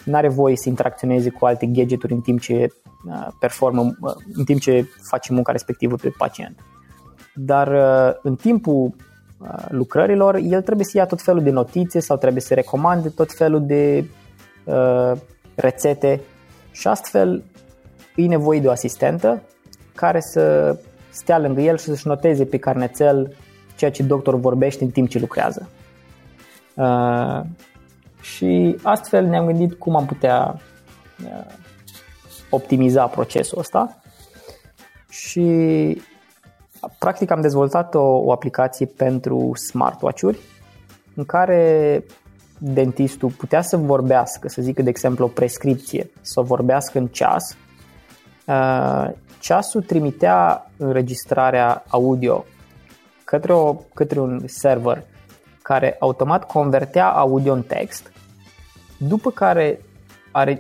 nu 0.05 0.17
are 0.17 0.29
voie 0.29 0.57
să 0.57 0.69
interacționeze 0.69 1.31
cu 1.31 1.47
alte 1.47 1.67
gadgeturi 1.67 2.13
în 2.13 2.21
timp 2.21 2.41
ce 2.41 2.67
uh, 3.07 3.29
performă, 3.41 3.83
uh, 3.83 4.15
în 4.33 4.45
timp 4.45 4.61
ce 4.61 4.87
face 5.03 5.33
munca 5.33 5.53
respectivă 5.53 5.97
pe 5.97 6.09
pacient. 6.19 6.59
Dar 7.35 7.69
uh, 7.69 8.15
în 8.23 8.37
timpul 8.37 8.95
lucrărilor, 9.69 10.35
el 10.35 10.63
trebuie 10.63 10.87
să 10.87 10.97
ia 10.97 11.07
tot 11.07 11.23
felul 11.23 11.43
de 11.43 11.51
notițe 11.51 12.01
sau 12.01 12.17
trebuie 12.17 12.43
să 12.43 12.55
recomande 12.55 13.09
tot 13.09 13.33
felul 13.33 13.67
de 13.67 14.05
uh, 14.65 15.13
rețete 15.55 16.21
și 16.71 16.89
astfel 16.89 17.43
e 18.17 18.27
nevoie 18.27 18.61
de 18.61 18.69
o 18.69 18.71
asistentă 18.71 19.43
care 19.95 20.21
să 20.21 20.77
stea 21.11 21.39
lângă 21.39 21.61
el 21.61 21.79
și 21.79 21.85
să-și 21.85 22.07
noteze 22.07 22.45
pe 22.45 22.59
carnețel 22.59 23.37
ceea 23.77 23.91
ce 23.91 24.03
doctorul 24.03 24.41
vorbește 24.41 24.85
în 24.85 24.91
timp 24.91 25.09
ce 25.09 25.19
lucrează. 25.19 25.69
Uh, 26.75 27.41
și 28.21 28.77
astfel 28.83 29.27
ne-am 29.27 29.47
gândit 29.47 29.75
cum 29.75 29.97
am 29.97 30.07
putea 30.07 30.61
uh, 31.25 31.55
optimiza 32.51 33.07
procesul 33.07 33.59
ăsta 33.59 34.03
și 35.09 36.03
practic 36.99 37.31
am 37.31 37.41
dezvoltat 37.41 37.95
o, 37.95 38.01
o 38.01 38.33
aplicație 38.33 38.87
pentru 38.87 39.51
smartwatch-uri 39.55 40.39
în 41.15 41.25
care 41.25 42.05
dentistul 42.59 43.31
putea 43.31 43.63
să 43.63 43.77
vorbească, 43.77 44.49
să 44.49 44.63
zică 44.63 44.83
de 44.83 44.89
exemplu 44.89 45.25
o 45.25 45.29
prescripție, 45.29 46.11
să 46.21 46.41
o 46.41 46.43
vorbească 46.43 46.99
în 46.99 47.07
ceas. 47.07 47.57
Uh, 48.47 49.11
ceasul 49.41 49.83
trimitea 49.83 50.71
înregistrarea 50.77 51.85
audio 51.89 52.45
către, 53.25 53.53
o, 53.53 53.75
către 53.75 54.21
un 54.21 54.43
server 54.47 55.05
care 55.63 55.97
automat 55.99 56.47
convertea 56.47 57.09
audio 57.09 57.53
în 57.53 57.63
text, 57.63 58.13
după 58.99 59.31
care 59.31 59.81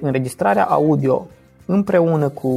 înregistrarea 0.01 0.65
audio 0.65 1.27
împreună 1.67 2.29
cu, 2.29 2.53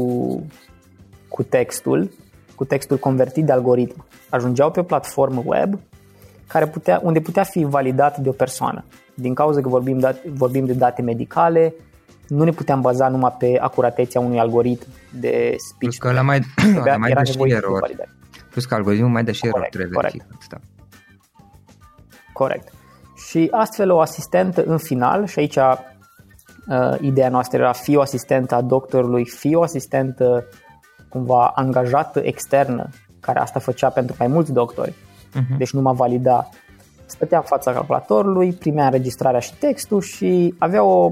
cu 1.27 1.43
textul, 1.43 2.11
cu 2.55 2.65
textul 2.65 2.97
convertit 2.97 3.45
de 3.45 3.51
algoritm, 3.51 4.05
ajungeau 4.29 4.71
pe 4.71 4.79
o 4.79 4.83
platformă 4.83 5.43
web 5.45 5.79
care 6.47 6.67
putea, 6.67 6.99
unde 7.03 7.19
putea 7.19 7.43
fi 7.43 7.63
validat 7.63 8.17
de 8.17 8.29
o 8.29 8.31
persoană. 8.31 8.85
Din 9.13 9.33
cauza 9.33 9.61
că 9.61 9.69
vorbim, 9.69 9.99
dat, 9.99 10.25
vorbim 10.25 10.65
de 10.65 10.73
date 10.73 11.01
medicale, 11.01 11.73
nu 12.27 12.43
ne 12.43 12.51
puteam 12.51 12.81
baza 12.81 13.07
numai 13.07 13.35
pe 13.39 13.57
acuratețea 13.59 14.21
unui 14.21 14.39
algoritm 14.39 14.87
de 15.19 15.55
speech. 15.57 15.77
Plus 15.77 15.97
că 15.97 16.11
la 16.11 16.21
mai, 16.21 16.39
la 16.85 16.97
mai 16.97 17.11
dă 17.11 17.23
și 17.23 17.37
erori. 17.45 17.95
Plus 18.51 18.65
că 18.65 18.75
algoritmul 18.75 19.09
mai 19.09 19.23
dă 19.23 19.31
și 19.31 19.47
erori, 19.47 19.67
trebuie 19.69 19.93
corect. 19.93 20.27
Da. 20.49 20.57
Corect. 22.33 22.71
Și 23.29 23.47
astfel 23.51 23.91
o 23.91 23.99
asistentă 23.99 24.63
în 24.63 24.77
final, 24.77 25.25
și 25.25 25.39
aici 25.39 25.55
uh, 25.55 26.95
ideea 26.99 27.29
noastră 27.29 27.57
era 27.57 27.71
fi 27.71 27.95
o 27.95 28.01
asistentă 28.01 28.55
a 28.55 28.61
doctorului, 28.61 29.25
fi 29.25 29.55
o 29.55 29.61
asistentă 29.61 30.45
cumva 31.15 31.51
angajată 31.55 32.19
externă, 32.23 32.89
care 33.19 33.39
asta 33.39 33.59
făcea 33.59 33.89
pentru 33.89 34.15
mai 34.19 34.27
mulți 34.27 34.51
doctori, 34.51 34.91
uh-huh. 34.91 35.57
deci 35.57 35.73
nu 35.73 35.81
mă 35.81 35.93
valida. 35.93 36.49
Stătea 37.05 37.37
în 37.37 37.43
fața 37.43 37.71
calculatorului, 37.71 38.53
primea 38.53 38.85
înregistrarea 38.85 39.39
și 39.39 39.53
textul 39.53 40.01
și 40.01 40.55
avea 40.57 40.83
o, 40.83 41.11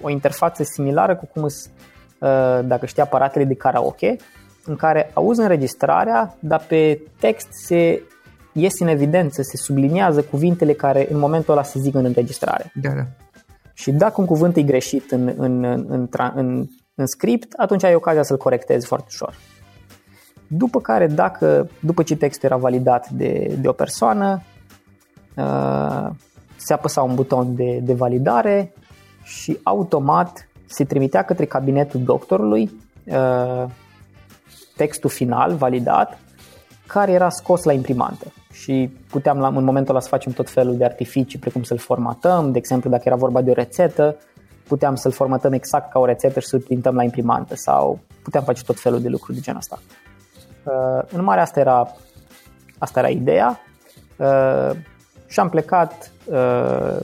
o 0.00 0.10
interfață 0.10 0.62
similară 0.62 1.16
cu 1.16 1.26
cum 1.32 1.42
îți, 1.42 1.70
uh, 2.18 2.60
dacă 2.64 2.86
știi 2.86 3.02
aparatele 3.02 3.44
de 3.44 3.54
karaoke, 3.54 4.16
în 4.64 4.76
care 4.76 5.10
auzi 5.14 5.40
înregistrarea, 5.40 6.36
dar 6.38 6.64
pe 6.68 7.00
text 7.20 7.48
se 7.50 8.02
iese 8.52 8.82
în 8.84 8.88
evidență, 8.88 9.42
se 9.42 9.56
subliniază 9.56 10.22
cuvintele 10.22 10.72
care 10.72 11.06
în 11.10 11.18
momentul 11.18 11.52
ăla 11.52 11.62
se 11.62 11.78
zic 11.78 11.94
în 11.94 12.04
înregistrare. 12.04 12.72
Da, 12.74 12.90
da. 12.90 13.06
Și 13.74 13.92
dacă 13.92 14.20
un 14.20 14.26
cuvânt 14.26 14.56
e 14.56 14.62
greșit 14.62 15.10
în, 15.10 15.32
în, 15.36 15.64
în, 15.64 15.84
în, 15.88 16.08
în, 16.34 16.66
în 16.94 17.06
script, 17.06 17.52
atunci 17.56 17.84
ai 17.84 17.94
ocazia 17.94 18.22
să-l 18.22 18.36
corectezi 18.36 18.86
foarte 18.86 19.06
ușor. 19.08 19.34
După 20.46 20.80
care, 20.80 21.06
dacă, 21.06 21.68
după 21.80 22.02
ce 22.02 22.16
textul 22.16 22.48
era 22.48 22.58
validat 22.58 23.08
de, 23.08 23.56
de 23.60 23.68
o 23.68 23.72
persoană, 23.72 24.42
uh, 25.36 26.08
se 26.56 26.72
apăsa 26.72 27.02
un 27.02 27.14
buton 27.14 27.54
de, 27.54 27.78
de 27.82 27.94
validare 27.94 28.72
și 29.22 29.58
automat 29.62 30.48
se 30.66 30.84
trimitea 30.84 31.24
către 31.24 31.44
cabinetul 31.44 32.02
doctorului 32.02 32.70
uh, 33.04 33.64
textul 34.76 35.10
final 35.10 35.54
validat 35.54 36.18
care 36.86 37.12
era 37.12 37.28
scos 37.28 37.62
la 37.62 37.72
imprimantă 37.72 38.32
și 38.52 38.90
puteam 39.10 39.38
la, 39.38 39.48
în 39.48 39.64
momentul 39.64 39.94
ăla 39.94 40.02
să 40.02 40.08
facem 40.08 40.32
tot 40.32 40.50
felul 40.50 40.76
de 40.76 40.84
artificii 40.84 41.38
precum 41.38 41.62
să-l 41.62 41.78
formatăm, 41.78 42.52
de 42.52 42.58
exemplu 42.58 42.90
dacă 42.90 43.02
era 43.06 43.16
vorba 43.16 43.42
de 43.42 43.50
o 43.50 43.54
rețetă, 43.54 44.16
puteam 44.72 44.94
să-l 44.94 45.12
formatăm 45.12 45.52
exact 45.52 45.92
ca 45.92 45.98
o 45.98 46.04
rețetă 46.04 46.40
și 46.40 46.46
să-l 46.46 46.60
printăm 46.60 46.94
la 46.94 47.02
imprimantă 47.02 47.54
sau 47.54 47.98
puteam 48.22 48.44
face 48.44 48.62
tot 48.62 48.80
felul 48.80 49.00
de 49.00 49.08
lucruri 49.08 49.36
de 49.36 49.42
genul 49.42 49.60
ăsta. 49.60 49.78
Uh, 50.64 51.02
în 51.12 51.24
mare 51.24 51.40
asta 51.40 51.60
era, 51.60 51.94
asta 52.78 52.98
era 52.98 53.08
ideea 53.08 53.60
uh, 54.16 54.70
și 55.26 55.40
am 55.40 55.48
plecat 55.48 56.12
uh, 56.24 56.96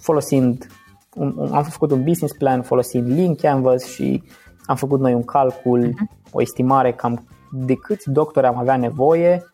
folosind, 0.00 0.66
un, 1.14 1.34
un, 1.36 1.54
am 1.54 1.62
făcut 1.62 1.90
un 1.90 2.02
business 2.04 2.36
plan 2.36 2.62
folosind 2.62 3.18
Lean 3.18 3.34
Canvas 3.34 3.84
și 3.84 4.22
am 4.66 4.76
făcut 4.76 5.00
noi 5.00 5.14
un 5.14 5.24
calcul, 5.24 5.88
uh-huh. 5.88 6.30
o 6.30 6.40
estimare 6.40 6.92
cam 6.92 7.26
de 7.50 7.74
câți 7.74 8.10
doctori 8.10 8.46
am 8.46 8.58
avea 8.58 8.76
nevoie, 8.76 9.52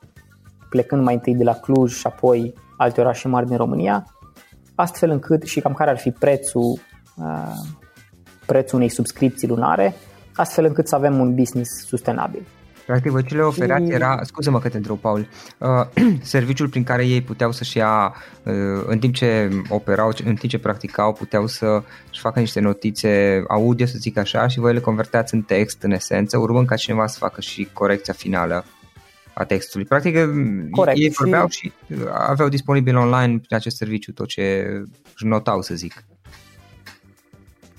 plecând 0.68 1.03
mai 1.03 1.14
întâi 1.14 1.35
de 1.35 1.44
la 1.44 1.55
Cluj 1.55 1.92
și 1.92 2.07
apoi 2.07 2.55
alte 2.77 3.01
orașe 3.01 3.29
mari 3.29 3.47
din 3.47 3.57
România, 3.57 4.07
astfel 4.75 5.11
încât 5.11 5.42
și 5.42 5.61
cam 5.61 5.73
care 5.73 5.90
ar 5.90 5.99
fi 5.99 6.11
prețul, 6.11 6.79
prețul 8.46 8.76
unei 8.76 8.88
subscripții 8.88 9.48
lunare, 9.48 9.94
astfel 10.35 10.64
încât 10.64 10.88
să 10.88 10.94
avem 10.94 11.18
un 11.18 11.35
business 11.35 11.87
sustenabil. 11.87 12.46
Practic, 12.88 13.11
voi 13.11 13.24
ce 13.24 13.35
le 13.35 13.42
oferat 13.42 13.81
și... 13.81 13.92
era, 13.92 14.20
scuză-mă 14.22 14.59
că 14.59 14.68
te 14.68 14.76
întreb, 14.76 14.98
Paul, 14.98 15.28
uh, 15.59 15.68
serviciul 16.22 16.68
prin 16.68 16.85
care 16.85 17.07
ei 17.07 17.22
puteau 17.22 17.52
să-și 17.52 17.76
ia, 17.76 18.14
uh, 18.44 18.54
în 18.87 18.98
timp 18.98 19.14
ce 19.14 19.48
operau, 19.68 20.12
în 20.24 20.35
timp 20.35 20.50
ce 20.50 20.59
practicau, 20.59 21.12
puteau 21.12 21.46
să-și 21.46 22.20
facă 22.20 22.40
niște 22.40 22.61
notițe 22.61 23.44
audio, 23.48 23.87
să 23.87 23.94
zic 23.98 24.16
așa, 24.16 24.46
și 24.46 24.59
voi 24.59 24.72
le 24.72 24.81
converteați 24.81 25.35
în 25.35 25.42
text, 25.42 25.83
în 25.83 25.90
esență, 25.90 26.38
urmând 26.38 26.66
ca 26.66 26.76
cineva 26.76 27.07
să 27.07 27.18
facă 27.18 27.40
și 27.40 27.68
corecția 27.72 28.14
finală 28.14 28.64
a 29.35 29.44
textului. 29.44 29.87
Practic, 29.87 30.16
uh, 30.16 30.22
Corect. 30.70 30.98
ei 30.98 31.11
vorbeau 31.18 31.48
și... 31.48 31.59
și 31.59 31.72
aveau 32.28 32.48
disponibil 32.48 32.96
online 32.96 33.38
prin 33.38 33.57
acest 33.57 33.76
serviciu 33.76 34.12
tot 34.12 34.26
ce 34.26 34.66
își 35.14 35.26
notau, 35.26 35.62
să 35.62 35.74
zic. 35.74 36.04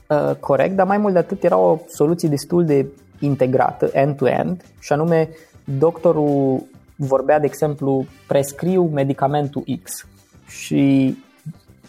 Uh, 0.09 0.35
corect, 0.39 0.75
dar 0.75 0.87
mai 0.87 0.97
mult 0.97 1.13
de 1.13 1.19
atât 1.19 1.43
era 1.43 1.57
o 1.57 1.79
soluție 1.87 2.29
destul 2.29 2.65
de 2.65 2.87
integrată, 3.19 3.89
end-to-end, 3.91 4.63
și 4.79 4.93
anume 4.93 5.29
doctorul 5.77 6.63
vorbea, 6.95 7.39
de 7.39 7.45
exemplu, 7.45 8.05
prescriu 8.27 8.83
medicamentul 8.83 9.63
X 9.83 10.05
și 10.47 11.17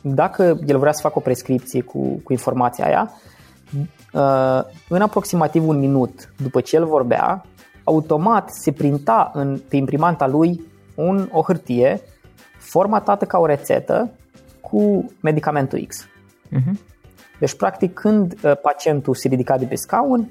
dacă 0.01 0.59
el 0.67 0.79
vrea 0.79 0.93
să 0.93 1.01
facă 1.01 1.15
o 1.19 1.21
prescripție 1.21 1.81
cu, 1.81 2.21
cu 2.25 2.33
informația 2.33 2.85
aia, 2.85 3.11
uh, 4.13 4.65
în 4.89 5.01
aproximativ 5.01 5.69
un 5.69 5.79
minut 5.79 6.33
după 6.43 6.61
ce 6.61 6.77
el 6.77 6.85
vorbea, 6.85 7.45
automat 7.85 8.51
se 8.51 8.73
printa 8.73 9.31
în, 9.35 9.61
pe 9.69 9.77
imprimanta 9.77 10.27
lui 10.27 10.61
un, 10.95 11.29
o 11.33 11.43
hârtie 11.43 12.01
formatată 12.59 13.25
ca 13.25 13.39
o 13.39 13.47
rețetă 13.47 14.11
cu 14.61 15.11
medicamentul 15.21 15.85
X. 15.87 16.07
Uh-huh. 16.07 16.90
Deci, 17.41 17.55
practic, 17.55 17.95
când 17.95 18.35
uh, 18.43 18.57
pacientul 18.63 19.15
se 19.15 19.29
ridica 19.29 19.59
de 19.59 19.65
pe 19.65 19.75
scaun, 19.75 20.31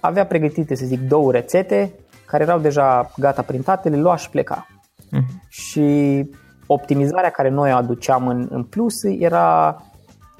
avea 0.00 0.26
pregătite, 0.26 0.74
să 0.74 0.84
zic, 0.86 1.00
două 1.00 1.32
rețete 1.32 1.94
care 2.26 2.42
erau 2.42 2.58
deja 2.58 3.10
gata 3.16 3.42
printate, 3.42 3.88
le 3.88 3.96
lua 3.96 4.16
și 4.16 4.30
pleca. 4.30 4.66
Uh-huh. 4.66 5.48
Și 5.48 6.30
optimizarea 6.66 7.30
care 7.30 7.48
noi 7.48 7.72
o 7.72 7.76
aduceam 7.76 8.28
în, 8.28 8.48
în 8.50 8.62
plus 8.64 9.02
era 9.02 9.82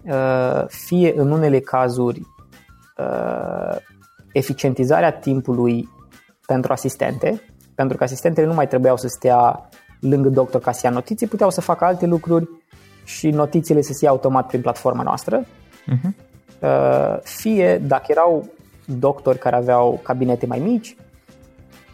uh, 0.04 0.64
fie 0.66 1.12
în 1.16 1.30
unele 1.30 1.60
cazuri 1.60 2.20
uh, 2.96 3.76
eficientizarea 4.32 5.12
timpului 5.12 5.88
pentru 6.46 6.72
asistente, 6.72 7.42
pentru 7.74 7.96
că 7.96 8.04
asistentele 8.04 8.46
nu 8.46 8.54
mai 8.54 8.68
trebuiau 8.68 8.96
să 8.96 9.08
stea 9.08 9.68
lângă 10.00 10.28
doctor 10.28 10.60
ca 10.60 10.72
să 10.72 10.80
ia 10.84 10.90
notiții, 10.92 11.26
puteau 11.26 11.50
să 11.50 11.60
facă 11.60 11.84
alte 11.84 12.06
lucruri 12.06 12.48
și 13.04 13.30
notițiile 13.30 13.80
să 13.80 13.92
se 13.92 14.04
ia 14.04 14.10
automat 14.10 14.46
prin 14.46 14.60
platforma 14.60 15.02
noastră. 15.02 15.44
Uh-huh. 15.92 17.20
Fie 17.22 17.78
dacă 17.78 18.04
erau 18.08 18.48
doctori 18.84 19.38
care 19.38 19.56
aveau 19.56 20.00
cabinete 20.02 20.46
mai 20.46 20.58
mici, 20.58 20.96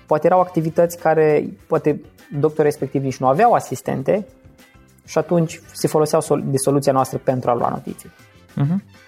poate 0.07 0.27
erau 0.27 0.41
activități 0.41 0.99
care, 0.99 1.45
poate 1.67 2.01
doctorii 2.39 2.71
respectivi 2.71 3.05
nici 3.05 3.17
nu 3.17 3.27
aveau 3.27 3.53
asistente 3.53 4.27
și 5.07 5.19
atunci 5.19 5.61
se 5.73 5.89
foloseau 5.89 6.41
de 6.41 6.57
soluția 6.57 6.93
noastră 6.93 7.19
pentru 7.19 7.51
a 7.51 7.55
lua 7.55 7.69
notiții. 7.69 8.11
Uh-huh. 8.57 8.99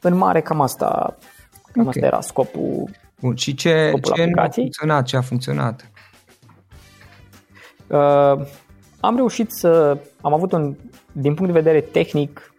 În 0.00 0.16
mare, 0.16 0.40
cam 0.40 0.60
asta, 0.60 1.16
cam 1.72 1.86
okay. 1.86 1.86
asta 1.86 2.06
era 2.06 2.20
scopul. 2.20 2.90
Bun, 3.20 3.36
și 3.36 3.54
ce, 3.54 3.92
ce 4.14 4.24
nu 4.24 4.42
a 4.42 4.48
funcționat? 4.48 5.04
Ce 5.04 5.16
a 5.16 5.20
funcționat? 5.20 5.90
Uh, 7.86 8.46
am 9.00 9.16
reușit 9.16 9.50
să. 9.50 9.98
Am 10.20 10.32
avut 10.32 10.52
un. 10.52 10.74
Din 11.12 11.34
punct 11.34 11.52
de 11.52 11.60
vedere 11.60 11.80
tehnic, 11.80 12.53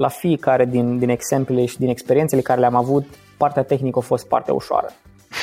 la 0.00 0.08
fiecare 0.08 0.64
din, 0.64 0.98
din 0.98 1.08
exemplele 1.08 1.64
și 1.64 1.78
din 1.78 1.88
experiențele 1.88 2.40
care 2.40 2.60
le-am 2.60 2.74
avut, 2.74 3.04
partea 3.36 3.62
tehnică 3.62 3.98
a 3.98 4.02
fost 4.02 4.26
partea 4.26 4.54
ușoară. 4.54 4.86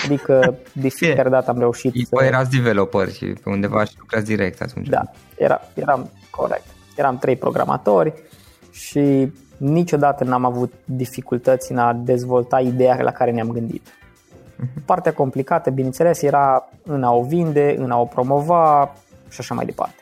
Adică 0.05 0.55
de 0.83 0.89
fiecare 0.89 1.29
dată 1.29 1.49
am 1.49 1.59
reușit 1.59 1.93
să... 1.93 2.07
Păi 2.09 2.27
erați 2.27 2.49
developer 2.49 3.11
și 3.11 3.25
pe 3.25 3.49
undeva 3.49 3.83
și 3.83 3.93
lucrați 3.99 4.25
direct 4.25 4.61
atunci. 4.61 4.87
Da, 4.87 5.01
era, 5.35 5.61
eram 5.73 6.09
corect. 6.29 6.65
Eram 6.95 7.17
trei 7.17 7.35
programatori 7.35 8.13
și 8.71 9.31
niciodată 9.57 10.23
n-am 10.23 10.45
avut 10.45 10.73
dificultăți 10.85 11.71
în 11.71 11.77
a 11.77 11.93
dezvolta 11.93 12.59
ideea 12.59 13.01
la 13.01 13.11
care 13.11 13.31
ne-am 13.31 13.51
gândit. 13.51 13.87
Mhm. 14.55 14.85
Partea 14.85 15.13
complicată, 15.13 15.69
bineînțeles, 15.69 16.21
era 16.21 16.69
în 16.83 17.03
a 17.03 17.11
o 17.11 17.23
vinde, 17.23 17.75
în 17.77 17.91
a 17.91 17.99
o 17.99 18.05
promova 18.05 18.93
și 19.29 19.37
așa 19.39 19.53
mai 19.53 19.65
departe. 19.65 20.01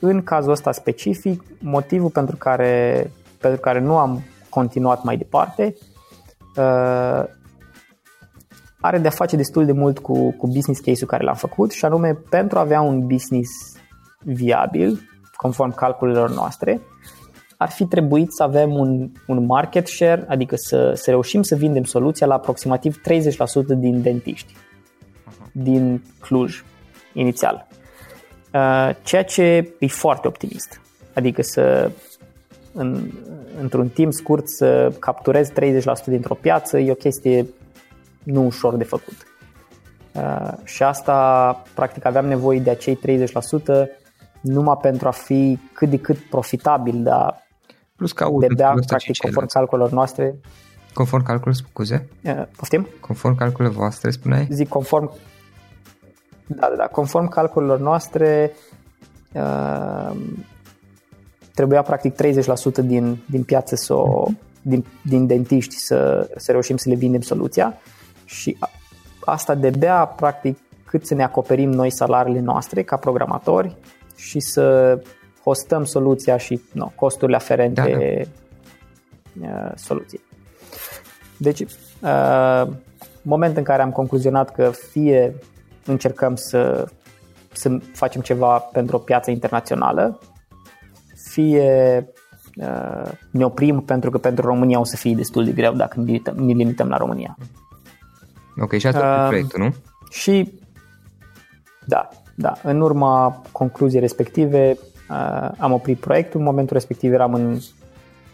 Uh, 0.00 0.08
în 0.08 0.22
cazul 0.22 0.50
ăsta 0.50 0.72
specific, 0.72 1.42
motivul 1.58 2.10
pentru 2.10 2.36
care, 2.36 3.10
pentru 3.40 3.60
care 3.60 3.80
nu 3.80 3.96
am 3.96 4.22
continuat 4.48 5.02
mai 5.02 5.16
departe 5.16 5.74
uh, 6.56 7.24
are 8.80 8.98
de-a 8.98 9.10
face 9.10 9.36
destul 9.36 9.64
de 9.64 9.72
mult 9.72 9.98
cu, 9.98 10.30
cu 10.30 10.46
business 10.46 10.80
case-ul 10.80 11.08
care 11.08 11.24
l-am 11.24 11.34
făcut 11.34 11.72
și 11.72 11.84
anume 11.84 12.14
pentru 12.30 12.58
a 12.58 12.60
avea 12.60 12.80
un 12.80 13.06
business 13.06 13.50
viabil, 14.24 15.00
conform 15.36 15.74
calculelor 15.74 16.30
noastre, 16.30 16.80
ar 17.56 17.70
fi 17.70 17.84
trebuit 17.84 18.32
să 18.32 18.42
avem 18.42 18.74
un, 18.74 19.10
un 19.26 19.44
market 19.44 19.86
share, 19.86 20.24
adică 20.28 20.56
să, 20.56 20.92
să 20.94 21.10
reușim 21.10 21.42
să 21.42 21.54
vindem 21.54 21.84
soluția 21.84 22.26
la 22.26 22.34
aproximativ 22.34 23.00
30% 23.00 23.02
din 23.66 24.02
dentiști 24.02 24.54
din 25.52 26.02
Cluj 26.20 26.64
inițial. 27.12 27.66
Uh, 28.56 28.94
ceea 29.02 29.24
ce 29.24 29.72
e 29.78 29.86
foarte 29.86 30.28
optimist. 30.28 30.80
Adică 31.14 31.42
să 31.42 31.90
în, 32.72 33.10
într-un 33.60 33.88
timp 33.88 34.12
scurt 34.12 34.48
să 34.48 34.92
capturezi 34.98 35.52
30% 35.52 35.54
dintr-o 36.04 36.34
piață 36.34 36.78
e 36.78 36.90
o 36.90 36.94
chestie 36.94 37.46
nu 38.22 38.44
ușor 38.44 38.76
de 38.76 38.84
făcut. 38.84 39.16
Uh, 40.12 40.52
și 40.64 40.82
asta, 40.82 41.62
practic, 41.74 42.04
aveam 42.04 42.26
nevoie 42.26 42.58
de 42.58 42.70
acei 42.70 42.98
30% 43.06 43.86
numai 44.40 44.78
pentru 44.80 45.08
a 45.08 45.10
fi 45.10 45.58
cât 45.72 45.90
de 45.90 45.98
cât 45.98 46.16
profitabil, 46.16 47.02
dar 47.02 47.46
Plus 47.96 48.12
că 48.12 48.24
aud, 48.24 48.46
de 48.46 48.54
practic, 48.86 49.16
conform 49.16 49.46
calculelor 49.46 49.90
noastre. 49.90 50.34
Conform 50.92 51.22
calculelor, 51.22 51.64
scuze? 51.68 52.08
Uh, 52.24 52.42
poftim? 52.56 52.88
Conform 53.00 53.34
calculelor 53.34 53.76
voastre, 53.76 54.10
spuneai? 54.10 54.46
Zic 54.50 54.68
conform 54.68 55.10
da, 56.46 56.68
da, 56.68 56.76
da. 56.76 56.86
Conform 56.86 57.28
calculelor 57.28 57.78
noastre, 57.78 58.52
uh, 59.32 60.16
trebuia 61.54 61.82
practic 61.82 62.14
30% 62.14 62.82
din, 62.82 63.18
din 63.30 63.42
piață 63.42 63.74
să 63.74 63.94
o, 63.94 64.26
din, 64.62 64.84
din 65.04 65.26
dentiști 65.26 65.74
să, 65.76 66.28
să 66.36 66.52
reușim 66.52 66.76
să 66.76 66.88
le 66.88 66.94
vindem 66.94 67.20
soluția 67.20 67.74
și 68.24 68.58
asta 69.24 69.54
de 69.54 69.70
bea 69.78 70.06
practic 70.06 70.58
cât 70.84 71.06
să 71.06 71.14
ne 71.14 71.22
acoperim 71.22 71.70
noi 71.70 71.90
salariile 71.90 72.40
noastre 72.40 72.82
ca 72.82 72.96
programatori 72.96 73.76
și 74.16 74.40
să 74.40 74.98
hostăm 75.42 75.84
soluția 75.84 76.36
și 76.36 76.60
no, 76.72 76.92
costurile 76.94 77.36
aferente 77.36 78.28
da, 79.32 79.46
da. 79.46 79.66
Uh, 79.66 79.72
soluției. 79.74 80.20
Deci, 81.36 81.60
uh, 81.60 82.66
moment 83.22 83.56
în 83.56 83.62
care 83.62 83.82
am 83.82 83.90
concluzionat 83.90 84.50
că 84.50 84.70
fie 84.90 85.34
încercăm 85.86 86.36
să, 86.36 86.88
să 87.52 87.78
facem 87.92 88.20
ceva 88.20 88.58
pentru 88.58 88.96
o 88.96 88.98
piață 88.98 89.30
internațională, 89.30 90.18
fie 91.30 92.08
uh, 92.56 93.10
ne 93.30 93.44
oprim 93.44 93.80
pentru 93.80 94.10
că 94.10 94.18
pentru 94.18 94.46
România 94.46 94.80
o 94.80 94.84
să 94.84 94.96
fie 94.96 95.14
destul 95.14 95.44
de 95.44 95.52
greu 95.52 95.74
dacă 95.74 96.00
ne 96.00 96.04
limităm, 96.04 96.34
ne 96.36 96.52
limităm 96.52 96.88
la 96.88 96.96
România. 96.96 97.36
Ok, 98.60 98.72
și 98.72 98.86
asta 98.86 99.20
uh, 99.22 99.26
proiectul, 99.28 99.60
nu? 99.62 99.74
Și 100.10 100.60
da, 101.86 102.08
da, 102.34 102.52
în 102.62 102.80
urma 102.80 103.42
concluziei 103.52 104.00
respective 104.00 104.76
uh, 105.10 105.50
am 105.58 105.72
oprit 105.72 105.98
proiectul, 105.98 106.40
în 106.40 106.46
momentul 106.46 106.76
respectiv 106.76 107.12
eram 107.12 107.34
în, 107.34 107.58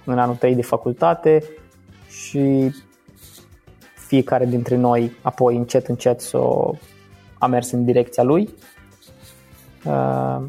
în 0.05 0.19
anul 0.19 0.35
3 0.35 0.55
de 0.55 0.63
facultate 0.63 1.43
și 2.09 2.75
fiecare 3.95 4.47
dintre 4.47 4.77
noi 4.77 5.13
apoi 5.23 5.57
încet 5.57 5.87
încet 5.87 6.21
să 6.21 6.37
o 6.37 6.75
a 7.43 7.47
mers 7.47 7.71
în 7.71 7.85
direcția 7.85 8.23
lui. 8.23 8.49
Uh, 9.85 10.41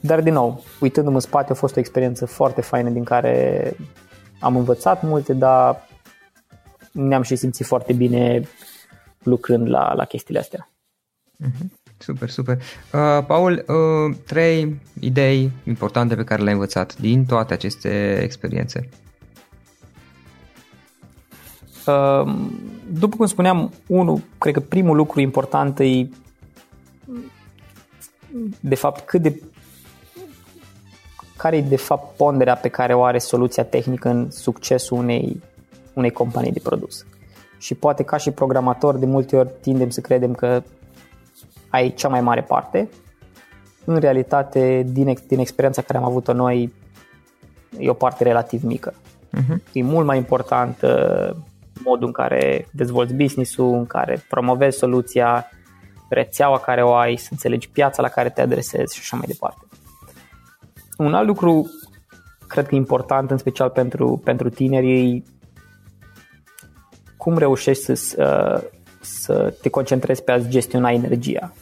dar 0.00 0.20
din 0.20 0.32
nou, 0.32 0.64
uitându-mă 0.80 1.14
în 1.14 1.20
spate, 1.20 1.52
a 1.52 1.54
fost 1.54 1.76
o 1.76 1.78
experiență 1.78 2.26
foarte 2.26 2.60
faină 2.60 2.90
din 2.90 3.04
care 3.04 3.76
am 4.40 4.56
învățat 4.56 5.02
multe, 5.02 5.32
dar 5.32 5.88
ne-am 6.92 7.22
și 7.22 7.36
simțit 7.36 7.66
foarte 7.66 7.92
bine 7.92 8.42
lucrând 9.22 9.68
la, 9.68 9.92
la 9.94 10.04
chestiile 10.04 10.40
astea. 10.40 10.68
Mhm. 11.36 11.72
Super, 11.98 12.30
super. 12.30 12.56
Uh, 12.56 13.24
Paul, 13.26 13.64
uh, 13.68 14.16
trei 14.26 14.80
idei 15.00 15.50
importante 15.64 16.14
pe 16.14 16.24
care 16.24 16.42
le-ai 16.42 16.54
învățat 16.54 16.98
din 16.98 17.24
toate 17.24 17.52
aceste 17.52 18.20
experiențe. 18.22 18.88
Uh, 21.86 22.34
după 22.92 23.16
cum 23.16 23.26
spuneam, 23.26 23.72
unul, 23.86 24.20
cred 24.38 24.54
că 24.54 24.60
primul 24.60 24.96
lucru 24.96 25.20
important 25.20 25.78
e 25.78 26.08
de 28.60 28.74
fapt 28.74 29.06
cât 29.06 29.22
de 29.22 29.42
care 31.36 31.56
e 31.56 31.60
de 31.60 31.76
fapt 31.76 32.16
ponderea 32.16 32.54
pe 32.54 32.68
care 32.68 32.94
o 32.94 33.02
are 33.02 33.18
soluția 33.18 33.64
tehnică 33.64 34.08
în 34.08 34.30
succesul 34.30 34.98
unei, 34.98 35.42
unei 35.92 36.10
companii 36.10 36.52
de 36.52 36.60
produs. 36.62 37.06
Și 37.58 37.74
poate 37.74 38.02
ca 38.02 38.16
și 38.16 38.30
programator 38.30 38.96
de 38.96 39.06
multe 39.06 39.36
ori 39.36 39.50
tindem 39.60 39.90
să 39.90 40.00
credem 40.00 40.32
că 40.32 40.62
ai 41.68 41.94
cea 41.94 42.08
mai 42.08 42.20
mare 42.20 42.42
parte. 42.42 42.88
În 43.84 43.96
realitate, 43.96 44.86
din, 44.88 45.16
din 45.26 45.38
experiența 45.38 45.82
care 45.82 45.98
am 45.98 46.04
avut-o 46.04 46.32
noi, 46.32 46.72
e 47.78 47.90
o 47.90 47.94
parte 47.94 48.24
relativ 48.24 48.62
mică. 48.62 48.94
Uh-huh. 49.36 49.72
E 49.72 49.82
mult 49.82 50.06
mai 50.06 50.16
important 50.16 50.82
uh, 50.82 51.30
modul 51.84 52.06
în 52.06 52.12
care 52.12 52.68
dezvolți 52.72 53.14
business-ul, 53.14 53.74
în 53.74 53.86
care 53.86 54.24
promovezi 54.28 54.78
soluția, 54.78 55.50
rețeaua 56.08 56.58
care 56.58 56.82
o 56.82 56.94
ai, 56.94 57.16
să 57.16 57.28
înțelegi 57.30 57.70
piața 57.70 58.02
la 58.02 58.08
care 58.08 58.30
te 58.30 58.40
adresezi 58.40 58.94
și 58.94 59.00
așa 59.00 59.16
mai 59.16 59.26
departe. 59.26 59.66
Un 60.98 61.14
alt 61.14 61.26
lucru, 61.26 61.70
cred 62.48 62.66
că 62.66 62.74
important, 62.74 63.30
în 63.30 63.38
special 63.38 63.70
pentru, 63.70 64.20
pentru 64.24 64.48
tineri, 64.48 65.10
e 65.10 65.22
cum 67.16 67.38
reușești 67.38 67.94
să, 67.94 68.62
să 69.00 69.54
te 69.62 69.68
concentrezi 69.68 70.22
pe 70.22 70.32
a-ți 70.32 70.48
gestiona 70.48 70.90
energia. 70.90 71.52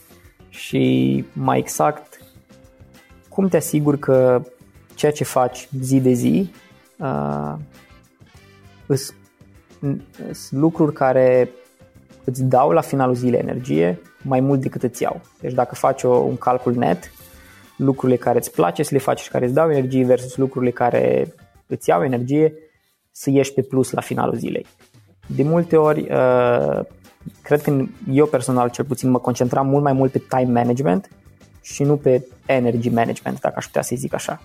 Și 0.48 1.24
mai 1.32 1.58
exact, 1.58 2.18
cum 3.28 3.48
te 3.48 3.56
asiguri 3.56 3.98
că 3.98 4.42
ceea 4.94 5.12
ce 5.12 5.24
faci 5.24 5.68
zi 5.80 6.00
de 6.00 6.12
zi 6.12 6.50
uh, 6.98 7.54
sunt 10.32 10.50
lucruri 10.50 10.92
care 10.92 11.50
îți 12.24 12.44
dau 12.44 12.70
la 12.70 12.80
finalul 12.80 13.14
zilei 13.14 13.40
energie 13.40 14.00
mai 14.22 14.40
mult 14.40 14.60
decât 14.60 14.82
îți 14.82 15.02
iau. 15.02 15.20
Deci 15.40 15.52
dacă 15.52 15.74
faci 15.74 16.02
o, 16.02 16.08
un 16.08 16.36
calcul 16.36 16.74
net, 16.74 17.10
lucrurile 17.76 18.18
care 18.18 18.38
îți 18.38 18.50
place 18.50 18.82
să 18.82 18.90
le 18.92 18.98
faci 18.98 19.20
și 19.20 19.30
care 19.30 19.44
îți 19.44 19.54
dau 19.54 19.70
energie 19.70 20.04
versus 20.04 20.36
lucrurile 20.36 20.70
care 20.70 21.34
îți 21.66 21.88
iau 21.88 22.04
energie, 22.04 22.54
să 23.10 23.30
ieși 23.30 23.52
pe 23.52 23.62
plus 23.62 23.90
la 23.90 24.00
finalul 24.00 24.36
zilei. 24.36 24.66
De 25.26 25.42
multe 25.42 25.76
ori, 25.76 26.00
uh, 26.00 26.80
cred 27.42 27.62
că 27.62 27.84
eu 28.10 28.26
personal 28.26 28.68
cel 28.68 28.84
puțin 28.84 29.10
mă 29.10 29.18
concentram 29.18 29.66
mult 29.66 29.82
mai 29.82 29.92
mult 29.92 30.12
pe 30.12 30.22
time 30.28 30.52
management 30.52 31.08
și 31.60 31.82
nu 31.82 31.96
pe 31.96 32.26
energy 32.46 32.88
management, 32.88 33.40
dacă 33.40 33.54
aș 33.56 33.66
putea 33.66 33.82
să 33.82 33.94
zic 33.96 34.14
așa. 34.14 34.40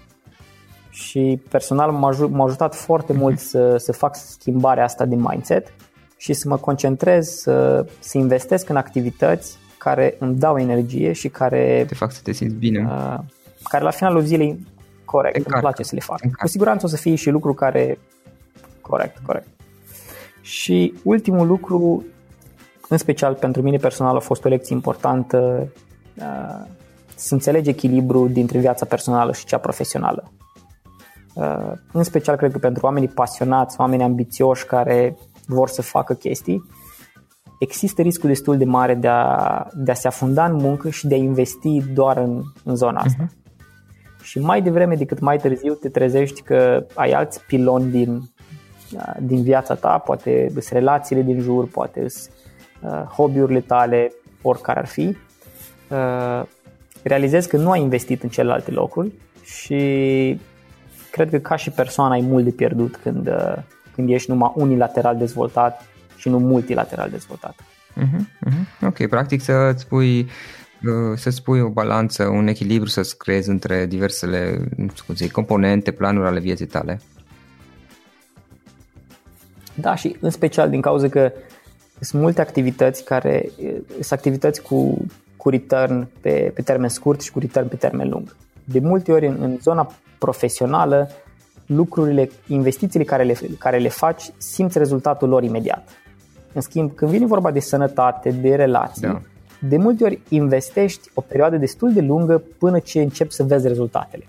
Și 0.89 1.41
personal 1.49 1.91
m-a 1.91 2.43
ajutat 2.43 2.75
foarte 2.75 3.13
mult 3.13 3.39
să, 3.39 3.77
să 3.77 3.91
fac 3.91 4.15
schimbarea 4.15 4.83
asta 4.83 5.05
din 5.05 5.25
mindset 5.29 5.73
și 6.19 6.33
să 6.33 6.47
mă 6.47 6.57
concentrez, 6.57 7.27
să, 7.27 7.85
să 7.99 8.17
investesc 8.17 8.69
în 8.69 8.75
activități 8.75 9.57
care 9.77 10.15
îmi 10.19 10.35
dau 10.35 10.57
energie 10.57 11.11
și 11.11 11.29
care... 11.29 11.83
Te 11.87 11.95
fac 11.95 12.11
să 12.11 12.19
te 12.23 12.31
simți 12.31 12.55
bine. 12.55 12.87
Uh, 12.89 13.19
care 13.63 13.83
la 13.83 13.89
finalul 13.89 14.21
zilei, 14.21 14.67
corect, 15.05 15.35
îmi 15.35 15.61
place 15.61 15.83
să 15.83 15.95
le 15.95 16.01
fac. 16.01 16.19
Cu 16.39 16.47
siguranță 16.47 16.85
o 16.85 16.89
să 16.89 16.97
fie 16.97 17.15
și 17.15 17.29
lucru 17.29 17.53
care... 17.53 17.99
Corect, 18.81 19.17
corect. 19.25 19.47
Și 20.41 20.93
ultimul 21.03 21.47
lucru, 21.47 22.05
în 22.89 22.97
special 22.97 23.33
pentru 23.33 23.61
mine 23.61 23.77
personal, 23.77 24.15
a 24.15 24.19
fost 24.19 24.45
o 24.45 24.49
lecție 24.49 24.75
importantă 24.75 25.67
uh, 26.17 26.65
să 27.15 27.33
înțelegi 27.33 27.69
echilibru 27.69 28.27
dintre 28.27 28.59
viața 28.59 28.85
personală 28.85 29.33
și 29.33 29.45
cea 29.45 29.57
profesională. 29.57 30.31
Uh, 31.33 31.71
în 31.91 32.03
special, 32.03 32.35
cred 32.35 32.51
că 32.51 32.57
pentru 32.57 32.85
oamenii 32.85 33.07
pasionați, 33.07 33.79
oameni 33.79 34.03
ambițioși 34.03 34.65
care 34.65 35.17
vor 35.49 35.69
să 35.69 35.81
facă 35.81 36.13
chestii, 36.13 36.63
există 37.59 38.01
riscul 38.01 38.29
destul 38.29 38.57
de 38.57 38.65
mare 38.65 38.95
de 38.95 39.07
a, 39.07 39.67
de 39.73 39.91
a 39.91 39.93
se 39.93 40.07
afunda 40.07 40.45
în 40.45 40.55
muncă 40.55 40.89
și 40.89 41.07
de 41.07 41.13
a 41.15 41.17
investi 41.17 41.81
doar 41.81 42.17
în, 42.17 42.41
în 42.63 42.75
zona 42.75 42.99
asta. 42.99 43.25
Uh-huh. 43.25 43.37
Și 44.21 44.39
mai 44.39 44.61
devreme 44.61 44.95
decât 44.95 45.19
mai 45.19 45.37
târziu 45.37 45.73
te 45.73 45.89
trezești 45.89 46.41
că 46.41 46.85
ai 46.93 47.11
alți 47.11 47.45
piloni 47.45 47.91
din, 47.91 48.21
din 49.19 49.43
viața 49.43 49.75
ta, 49.75 49.97
poate 49.97 50.47
sunt 50.49 50.65
relațiile 50.65 51.21
din 51.21 51.39
jur, 51.39 51.67
poate 51.67 52.07
sunt 52.07 52.33
uh, 52.81 53.03
hobby-urile 53.03 53.61
tale, 53.61 54.11
oricare 54.41 54.79
ar 54.79 54.87
fi. 54.87 55.17
Uh, 55.89 56.43
realizezi 57.03 57.47
că 57.47 57.57
nu 57.57 57.71
ai 57.71 57.81
investit 57.81 58.23
în 58.23 58.29
celelalte 58.29 58.71
locuri 58.71 59.11
și 59.43 60.39
cred 61.11 61.29
că 61.29 61.37
ca 61.37 61.55
și 61.55 61.69
persoană 61.69 62.13
ai 62.13 62.21
mult 62.21 62.43
de 62.43 62.51
pierdut 62.51 62.95
când, 62.95 63.27
uh, 63.27 63.55
când 63.99 64.11
ești 64.11 64.29
numai 64.29 64.51
unilateral 64.55 65.17
dezvoltat 65.17 65.85
și 66.15 66.29
nu 66.29 66.39
multilateral 66.39 67.09
dezvoltat. 67.09 67.55
Uh-huh, 67.55 68.19
uh-huh. 68.47 68.85
Ok, 68.85 69.07
practic 69.07 69.41
să-ți 69.41 69.87
pui 69.87 70.19
uh, 70.19 71.15
să-ți 71.15 71.43
pui 71.43 71.61
o 71.61 71.69
balanță, 71.69 72.23
un 72.23 72.47
echilibru 72.47 72.89
să-ți 72.89 73.17
creezi 73.17 73.49
între 73.49 73.85
diversele 73.85 74.69
scuze, 74.95 75.29
componente, 75.29 75.91
planuri 75.91 76.27
ale 76.27 76.39
vieții 76.39 76.65
tale. 76.65 76.99
Da, 79.73 79.95
și 79.95 80.17
în 80.19 80.29
special 80.29 80.69
din 80.69 80.81
cauza 80.81 81.07
că 81.07 81.31
sunt 81.99 82.21
multe 82.21 82.41
activități 82.41 83.03
care 83.03 83.49
sunt 83.91 84.11
activități 84.11 84.61
cu, 84.61 85.05
cu 85.37 85.49
return 85.49 86.07
pe, 86.21 86.51
pe 86.55 86.61
termen 86.61 86.89
scurt 86.89 87.21
și 87.21 87.31
cu 87.31 87.39
return 87.39 87.67
pe 87.67 87.75
termen 87.75 88.09
lung. 88.09 88.35
De 88.63 88.79
multe 88.79 89.11
ori 89.11 89.27
în, 89.27 89.37
în 89.41 89.57
zona 89.61 89.91
profesională 90.17 91.09
lucrurile, 91.75 92.29
investițiile 92.47 93.05
care 93.05 93.23
le, 93.23 93.37
care 93.57 93.77
le 93.77 93.89
faci, 93.89 94.23
simți 94.37 94.77
rezultatul 94.77 95.29
lor 95.29 95.43
imediat. 95.43 95.87
În 96.53 96.61
schimb, 96.61 96.91
când 96.95 97.11
vine 97.11 97.25
vorba 97.25 97.51
de 97.51 97.59
sănătate, 97.59 98.29
de 98.29 98.55
relații, 98.55 99.01
da. 99.01 99.21
de 99.59 99.77
multe 99.77 100.03
ori 100.03 100.19
investești 100.29 101.09
o 101.13 101.21
perioadă 101.21 101.57
destul 101.57 101.93
de 101.93 102.01
lungă 102.01 102.43
până 102.57 102.79
ce 102.79 103.01
începi 103.01 103.33
să 103.33 103.43
vezi 103.43 103.67
rezultatele. 103.67 104.23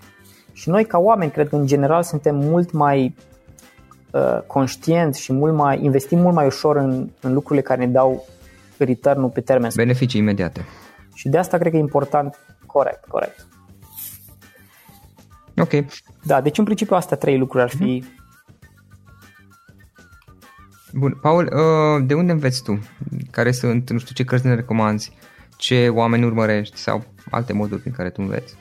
Și 0.53 0.69
noi 0.69 0.85
ca 0.85 0.97
oameni, 0.97 1.31
cred 1.31 1.49
că 1.49 1.55
în 1.55 1.65
general 1.65 2.03
suntem 2.03 2.35
mult 2.35 2.71
mai 2.71 3.15
uh, 4.11 4.39
conștienți 4.47 5.21
și 5.21 5.33
mult 5.33 5.53
mai 5.53 5.83
investim 5.83 6.19
mult 6.19 6.35
mai 6.35 6.45
ușor 6.45 6.75
în, 6.75 7.09
în 7.21 7.33
lucrurile 7.33 7.61
care 7.61 7.85
ne 7.85 7.91
dau 7.91 8.25
return 8.77 9.29
pe 9.29 9.41
termen 9.41 9.69
scurt. 9.69 9.85
Beneficii 9.85 10.19
imediate. 10.19 10.65
Și 11.13 11.29
de 11.29 11.37
asta 11.37 11.57
cred 11.57 11.71
că 11.71 11.77
e 11.77 11.79
important. 11.79 12.37
Corect, 12.65 13.05
corect. 13.05 13.47
Ok. 15.61 15.85
Da, 16.23 16.41
deci 16.41 16.57
în 16.57 16.63
principiu 16.63 16.95
astea 16.95 17.17
trei 17.17 17.37
lucruri 17.37 17.63
ar 17.63 17.69
fi 17.69 18.03
mm-hmm. 18.03 18.19
Bun, 20.93 21.17
Paul, 21.21 21.43
uh, 21.43 22.03
de 22.05 22.13
unde 22.13 22.31
înveți 22.31 22.63
tu? 22.63 22.79
Care 23.31 23.51
sunt, 23.51 23.89
nu 23.89 23.97
știu, 23.97 24.13
ce 24.15 24.23
cărți 24.23 24.45
ne 24.45 24.55
recomanzi? 24.55 25.11
Ce 25.57 25.89
oameni 25.89 26.25
urmărești? 26.25 26.77
Sau 26.77 27.03
alte 27.29 27.53
moduri 27.53 27.81
prin 27.81 27.93
care 27.93 28.09
tu 28.09 28.21
înveți? 28.21 28.55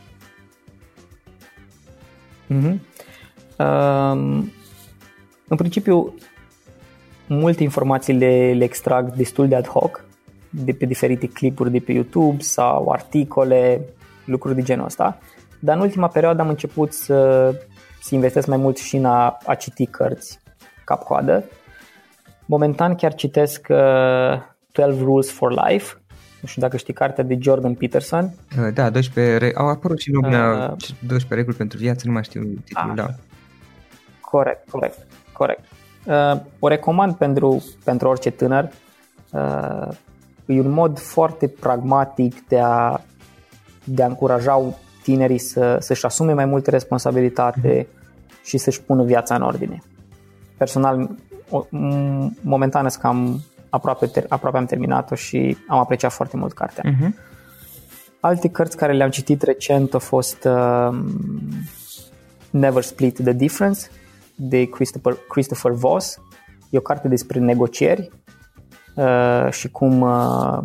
Mm-hmm. 2.49 2.79
Um, 3.57 4.53
în 5.49 5.57
principiu, 5.57 6.15
multe 7.27 7.63
informații 7.63 8.13
le, 8.13 8.53
le 8.53 8.65
extrag 8.65 9.13
destul 9.15 9.49
de 9.49 9.55
ad 9.55 9.67
hoc, 9.67 10.05
de 10.51 10.73
pe 10.73 10.87
diferite 10.87 11.27
clipuri 11.27 11.71
de 11.71 11.79
pe 11.79 11.93
YouTube 11.93 12.43
sau 12.43 12.91
articole, 12.91 13.81
lucruri 14.25 14.55
de 14.55 14.63
genul 14.63 14.85
ăsta. 14.85 15.19
Dar 15.61 15.77
în 15.77 15.83
ultima 15.83 16.09
perioadă 16.09 16.43
am 16.43 16.49
început 16.49 16.93
să, 16.93 17.51
să 18.03 18.15
investesc 18.15 18.47
mai 18.47 18.57
mult 18.57 18.77
și 18.77 18.97
în 18.97 19.05
a, 19.05 19.39
a 19.47 19.55
citi 19.55 19.87
cărți 19.87 20.41
cap-coadă. 20.85 21.45
Momentan 22.47 22.95
chiar 22.95 23.15
citesc 23.15 23.67
uh, 23.69 23.79
12 24.73 25.05
Rules 25.05 25.31
for 25.31 25.53
Life, 25.53 25.95
nu 26.41 26.49
știu 26.49 26.63
dacă 26.63 26.77
știi 26.77 26.95
cartea 26.95 27.25
de 27.25 27.39
Jordan 27.41 27.75
Peterson. 27.75 28.35
Uh, 28.59 28.73
da, 28.75 28.91
12 28.91 29.37
re- 29.37 29.53
au 29.55 29.69
apărut 29.69 29.99
și 29.99 30.11
lumea 30.11 30.51
uh, 30.51 30.87
12 31.01 31.35
reguli 31.35 31.57
pentru 31.57 31.79
viață, 31.79 32.03
nu 32.07 32.13
mai 32.13 32.25
știu 32.25 32.43
titlul, 32.65 32.95
da. 32.95 33.07
Corect, 34.21 34.71
corect, 34.71 35.07
corect. 35.33 35.65
Uh, 36.05 36.41
o 36.59 36.69
recomand 36.69 37.15
pentru, 37.15 37.65
pentru 37.85 38.09
orice 38.09 38.31
tânăr. 38.31 38.71
Uh, 39.31 39.89
e 40.47 40.61
un 40.61 40.71
mod 40.71 40.99
foarte 40.99 41.49
pragmatic 41.49 42.49
de 42.49 42.61
a, 42.61 43.01
de 43.85 44.03
a 44.03 44.07
încuraja 44.07 44.75
tinerii 45.03 45.39
să, 45.39 45.77
să-și 45.81 46.05
asume 46.05 46.33
mai 46.33 46.45
multă 46.45 46.71
responsabilitate 46.71 47.87
mm-hmm. 47.87 48.43
și 48.45 48.59
să-și 48.59 48.83
pună 48.83 49.03
viața 49.03 49.35
în 49.35 49.43
ordine. 49.43 49.83
Personal, 50.57 51.11
momentan 52.41 52.89
sunt 52.89 53.03
cam 53.03 53.41
aproape, 53.71 54.07
ter, 54.07 54.25
aproape 54.29 54.57
am 54.57 54.67
terminat-o 54.67 55.15
și 55.15 55.57
am 55.69 55.79
apreciat 55.79 56.13
foarte 56.13 56.37
mult 56.37 56.53
cartea. 56.53 56.85
Uh-huh. 56.85 57.09
Alte 58.21 58.49
cărți 58.49 58.77
care 58.77 58.93
le-am 58.93 59.11
citit 59.11 59.43
recent 59.43 59.93
au 59.93 60.01
fost 60.01 60.45
uh, 60.45 60.99
Never 62.51 62.83
Split 62.83 63.15
the 63.23 63.33
Difference 63.33 63.81
de 64.35 64.65
Christopher, 64.65 65.17
Christopher 65.29 65.73
Voss. 65.73 66.19
E 66.71 66.79
o 66.79 66.81
carte 66.81 67.09
despre 67.09 67.39
negocieri 67.39 68.11
uh, 68.95 69.51
și 69.51 69.71
cum 69.71 70.01
uh, 70.01 70.59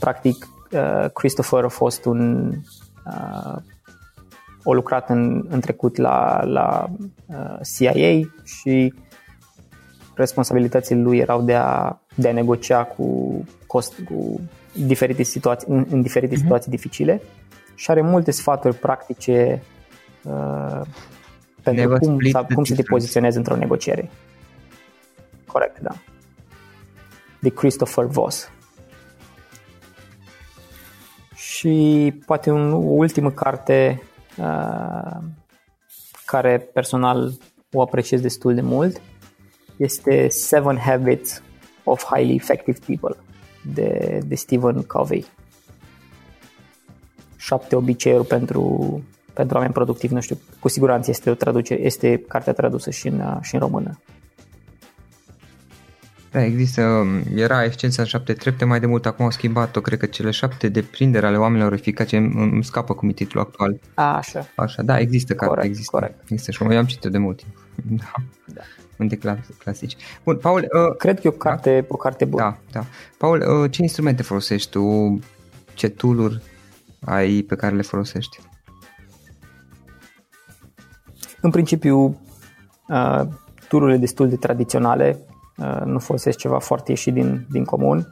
practic 0.00 0.48
uh, 0.72 1.10
Christopher 1.12 1.64
a 1.64 1.68
fost 1.68 2.04
un 2.04 2.48
uh, 2.48 2.54
o 4.62 4.74
lucrat 4.74 5.08
în, 5.08 5.46
în 5.48 5.60
trecut 5.60 5.96
la, 5.96 6.44
la 6.44 6.90
uh, 7.26 7.58
CIA 7.76 8.28
și 8.44 8.94
responsabilitățile 10.14 11.00
lui 11.00 11.18
erau 11.18 11.42
de 11.42 11.54
a, 11.54 11.98
de 12.14 12.28
a 12.28 12.32
negocia 12.32 12.84
cu, 12.84 13.30
cost, 13.66 13.94
cu 14.04 14.40
diferite 14.72 15.22
situații, 15.22 15.66
în, 15.70 15.86
în 15.90 16.02
diferite 16.02 16.34
uh-huh. 16.34 16.40
situații 16.40 16.70
dificile 16.70 17.22
și 17.74 17.90
are 17.90 18.00
multe 18.00 18.30
sfaturi 18.30 18.76
practice 18.76 19.62
uh, 20.22 20.80
pentru 21.62 21.82
Never 21.82 21.98
cum, 21.98 22.18
să, 22.30 22.46
cum 22.54 22.64
să 22.64 22.74
te 22.74 22.82
poziționezi 22.82 23.36
într-o 23.36 23.56
negociere. 23.56 24.10
Corect, 25.46 25.80
da. 25.80 25.94
De 27.40 27.48
Christopher 27.48 28.04
Voss. 28.04 28.50
Și 31.60 32.14
poate 32.26 32.50
un, 32.50 32.72
o 32.72 32.76
ultimă 32.76 33.30
carte 33.30 34.02
uh, 34.38 35.16
care 36.24 36.58
personal 36.58 37.32
o 37.72 37.82
apreciez 37.82 38.20
destul 38.20 38.54
de 38.54 38.60
mult 38.60 39.00
este 39.76 40.28
Seven 40.28 40.76
Habits 40.76 41.42
of 41.84 42.04
Highly 42.04 42.34
Effective 42.34 42.78
People 42.86 43.16
de, 43.74 44.20
de 44.26 44.34
Stephen 44.34 44.82
Covey. 44.82 45.26
Șapte 47.36 47.76
obiceiuri 47.76 48.26
pentru, 48.26 49.02
pentru 49.34 49.54
oameni 49.54 49.74
productivi, 49.74 50.14
nu 50.14 50.20
știu, 50.20 50.38
cu 50.60 50.68
siguranță 50.68 51.10
este 51.10 51.30
o 51.30 51.34
traducere, 51.34 51.82
este 51.82 52.18
cartea 52.18 52.52
tradusă 52.52 52.90
și 52.90 53.08
în, 53.08 53.38
și 53.42 53.54
în 53.54 53.60
română. 53.60 53.98
Da, 56.30 56.44
există, 56.44 57.06
era 57.34 57.64
eficiența 57.64 58.02
în 58.02 58.08
șapte 58.08 58.32
trepte, 58.32 58.64
mai 58.64 58.80
de 58.80 58.86
mult 58.86 59.06
acum 59.06 59.24
au 59.24 59.30
schimbat-o, 59.30 59.80
cred 59.80 59.98
că 59.98 60.06
cele 60.06 60.30
șapte 60.30 60.68
deprindere 60.68 61.26
ale 61.26 61.36
oamenilor 61.36 61.72
eficace 61.72 62.16
îmi 62.16 62.64
scapă 62.64 62.94
cum 62.94 63.08
e 63.08 63.12
titlul 63.12 63.42
actual. 63.42 63.80
A, 63.94 64.16
așa. 64.16 64.46
Așa, 64.56 64.82
da, 64.82 64.98
există 64.98 65.34
carte, 65.34 65.66
există. 65.66 65.90
Corect. 65.90 66.20
Există 66.22 66.50
și 66.50 66.62
eu 66.62 66.78
am 66.78 66.84
citit 66.84 67.10
de 67.10 67.18
mult 67.18 67.36
timp. 67.36 67.54
Da. 68.00 68.12
da 68.46 68.62
de 69.06 69.18
clasici. 69.58 69.96
Bun, 70.24 70.36
Paul... 70.36 70.58
Uh, 70.58 70.96
Cred 70.96 71.14
că 71.14 71.20
e 71.24 71.28
o 71.28 71.32
carte, 71.32 71.80
da? 71.80 71.86
o 71.88 71.96
carte 71.96 72.24
bună. 72.24 72.42
Da, 72.42 72.58
da. 72.80 72.86
Paul, 73.18 73.62
uh, 73.62 73.70
ce 73.70 73.82
instrumente 73.82 74.22
folosești 74.22 74.70
tu? 74.70 75.18
Ce 75.74 75.88
tool 75.88 76.42
ai 77.00 77.40
pe 77.40 77.54
care 77.54 77.74
le 77.74 77.82
folosești? 77.82 78.40
În 81.40 81.50
principiu, 81.50 82.20
uh, 82.88 83.22
tururile 83.68 83.98
destul 83.98 84.28
de 84.28 84.36
tradiționale, 84.36 85.18
uh, 85.18 85.29
nu 85.84 85.98
folosesc 85.98 86.38
ceva 86.38 86.58
foarte 86.58 86.90
ieșit 86.90 87.12
din, 87.12 87.46
din 87.50 87.64
comun. 87.64 88.08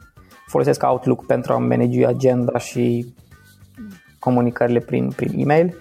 Folosesc 0.47 0.83
Outlook 0.83 1.25
pentru 1.25 1.53
a 1.53 1.57
manage 1.57 2.05
agenda 2.05 2.57
și 2.57 3.13
comunicările 4.19 4.79
prin, 4.79 5.11
prin 5.15 5.39
e-mail. 5.39 5.75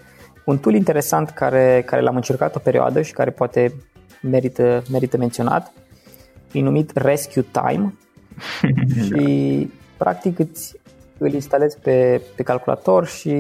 Un 0.45 0.59
tool 0.59 0.75
interesant 0.75 1.31
care, 1.31 1.83
care 1.87 2.03
l-am 2.03 2.17
încercat 2.17 2.57
o 2.57 2.59
perioadă 2.59 3.03
și 3.03 3.13
care 3.13 3.31
poate 3.31 3.75
merită, 4.23 4.83
merită 4.91 5.17
menționat. 5.17 5.73
E 6.53 6.61
numit 6.61 6.91
Rescue 6.95 7.45
Time 7.51 7.95
și 9.05 9.71
practic 9.97 10.39
îți 10.39 10.77
îl 11.19 11.33
instalezi 11.33 11.79
pe, 11.79 12.21
pe 12.37 12.43
calculator 12.43 13.07
și 13.07 13.33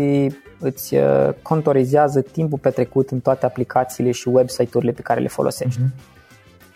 îți 0.58 0.94
uh, 0.94 1.28
contorizează 1.42 2.20
timpul 2.20 2.58
petrecut 2.58 3.10
în 3.10 3.20
toate 3.20 3.46
aplicațiile 3.46 4.10
și 4.10 4.28
website-urile 4.28 4.92
pe 4.92 5.02
care 5.02 5.20
le 5.20 5.28
folosești. 5.28 5.80
Uh-huh. 5.80 6.17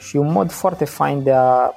Și 0.02 0.16
un 0.16 0.32
mod 0.32 0.50
foarte 0.50 0.84
fain 0.84 1.22
de 1.22 1.32
a, 1.32 1.74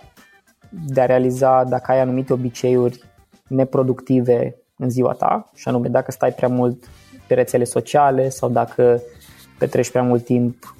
de 0.70 1.02
a 1.02 1.06
realiza 1.06 1.64
dacă 1.64 1.92
ai 1.92 2.00
anumite 2.00 2.34
obiceiuri 2.34 3.04
neproductive 3.48 4.56
în 4.78 4.90
ziua 4.90 5.14
ta, 5.14 5.52
și 5.56 5.68
anume 5.68 5.88
dacă 5.88 6.12
stai 6.12 6.32
prea 6.32 6.48
mult 6.48 6.84
pe 7.28 7.34
rețele 7.34 7.64
sociale 7.64 8.30
sau 8.30 8.50
dacă 8.50 9.02
petreci 9.58 9.92
prea 9.92 10.04
mult 10.04 10.26
timp 10.26 10.76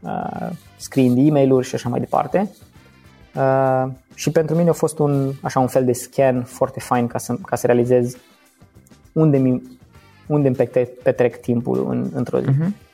uh, 0.00 0.50
scriind 0.76 1.28
e-mail-uri 1.28 1.66
și 1.66 1.74
așa 1.74 1.88
mai 1.88 2.00
departe. 2.00 2.50
Uh, 3.34 3.84
și 4.14 4.30
pentru 4.30 4.56
mine 4.56 4.68
a 4.68 4.72
fost 4.72 4.98
un, 4.98 5.32
așa 5.42 5.60
un 5.60 5.66
fel 5.66 5.84
de 5.84 5.92
scan 5.92 6.42
foarte 6.42 6.80
fain 6.80 7.06
ca 7.06 7.18
să, 7.18 7.34
ca 7.46 7.56
să 7.56 7.66
realizez 7.66 8.16
unde, 9.12 9.38
mi, 9.38 9.78
unde 10.26 10.48
îmi 10.48 10.56
petrec 11.02 11.40
timpul 11.40 11.86
în, 11.88 12.10
într-o 12.14 12.40
zi. 12.40 12.48
Uh-huh. 12.48 12.91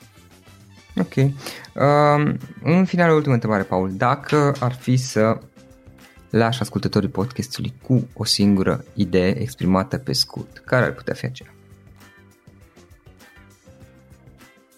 Ok. 1.01 1.15
Um, 1.17 2.37
în 2.63 2.85
final, 2.85 3.15
ultima 3.15 3.35
întrebare, 3.35 3.63
Paul. 3.63 3.91
Dacă 3.97 4.53
ar 4.61 4.73
fi 4.73 4.97
să 4.97 5.39
lași 6.31 6.61
ascultătorii 6.61 7.09
podcastului 7.09 7.75
cu 7.83 8.09
o 8.15 8.25
singură 8.25 8.85
idee 8.95 9.41
exprimată 9.41 9.99
pe 9.99 10.13
scurt, 10.13 10.63
care 10.65 10.85
ar 10.85 10.93
putea 10.93 11.15
fi 11.15 11.25
aceea? 11.25 11.51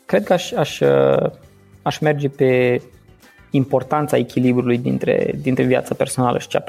Cred 0.07 0.25
că 0.25 0.33
aș, 0.33 0.53
aș, 0.53 0.81
uh, 0.81 1.31
aș 1.83 1.99
merge 1.99 2.29
pe 2.29 2.83
importanța 3.51 4.16
echilibrului 4.16 4.79
dintre, 4.79 5.35
dintre 5.41 5.64
viața 5.64 5.95
personală 5.95 6.39
și 6.39 6.49
cea 6.49 6.64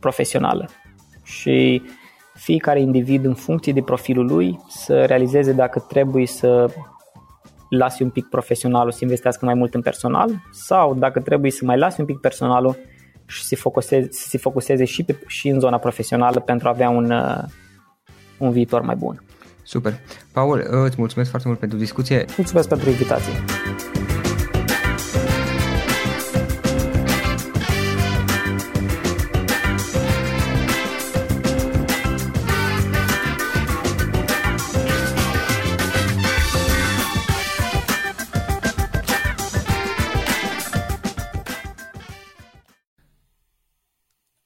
profesională. 0.00 0.68
Și 1.22 1.82
fiecare 2.34 2.80
individ 2.80 3.24
în 3.24 3.34
funcție 3.34 3.72
de 3.72 3.82
profilul 3.82 4.26
lui 4.26 4.60
să 4.68 5.04
realizeze 5.04 5.52
dacă 5.52 5.78
trebuie 5.88 6.26
să 6.26 6.70
lasi 7.68 8.02
un 8.02 8.10
pic 8.10 8.26
profesionalul 8.28 8.92
să 8.92 8.98
investească 9.02 9.44
mai 9.44 9.54
mult 9.54 9.74
în 9.74 9.82
personal 9.82 10.30
sau 10.52 10.94
dacă 10.94 11.20
trebuie 11.20 11.50
să 11.50 11.64
mai 11.64 11.78
lasi 11.78 12.00
un 12.00 12.06
pic 12.06 12.18
personalul 12.18 12.76
și 13.26 13.40
să 13.40 13.46
se 13.46 13.56
focuseze, 13.56 14.08
să 14.10 14.28
se 14.28 14.38
focuseze 14.38 14.84
și, 14.84 15.02
pe, 15.02 15.16
și 15.26 15.48
în 15.48 15.60
zona 15.60 15.78
profesională 15.78 16.40
pentru 16.40 16.68
a 16.68 16.70
avea 16.70 16.88
un, 16.88 17.10
uh, 17.10 17.42
un 18.38 18.50
viitor 18.50 18.80
mai 18.80 18.94
bun. 18.94 19.22
Super. 19.62 20.00
Paul, 20.32 20.66
îți 20.68 20.96
mulțumesc 20.98 21.30
foarte 21.30 21.48
mult 21.48 21.60
pentru 21.60 21.78
discuție. 21.78 22.24
Mulțumesc 22.36 22.68
pentru 22.68 22.88
invitație. 22.90 23.32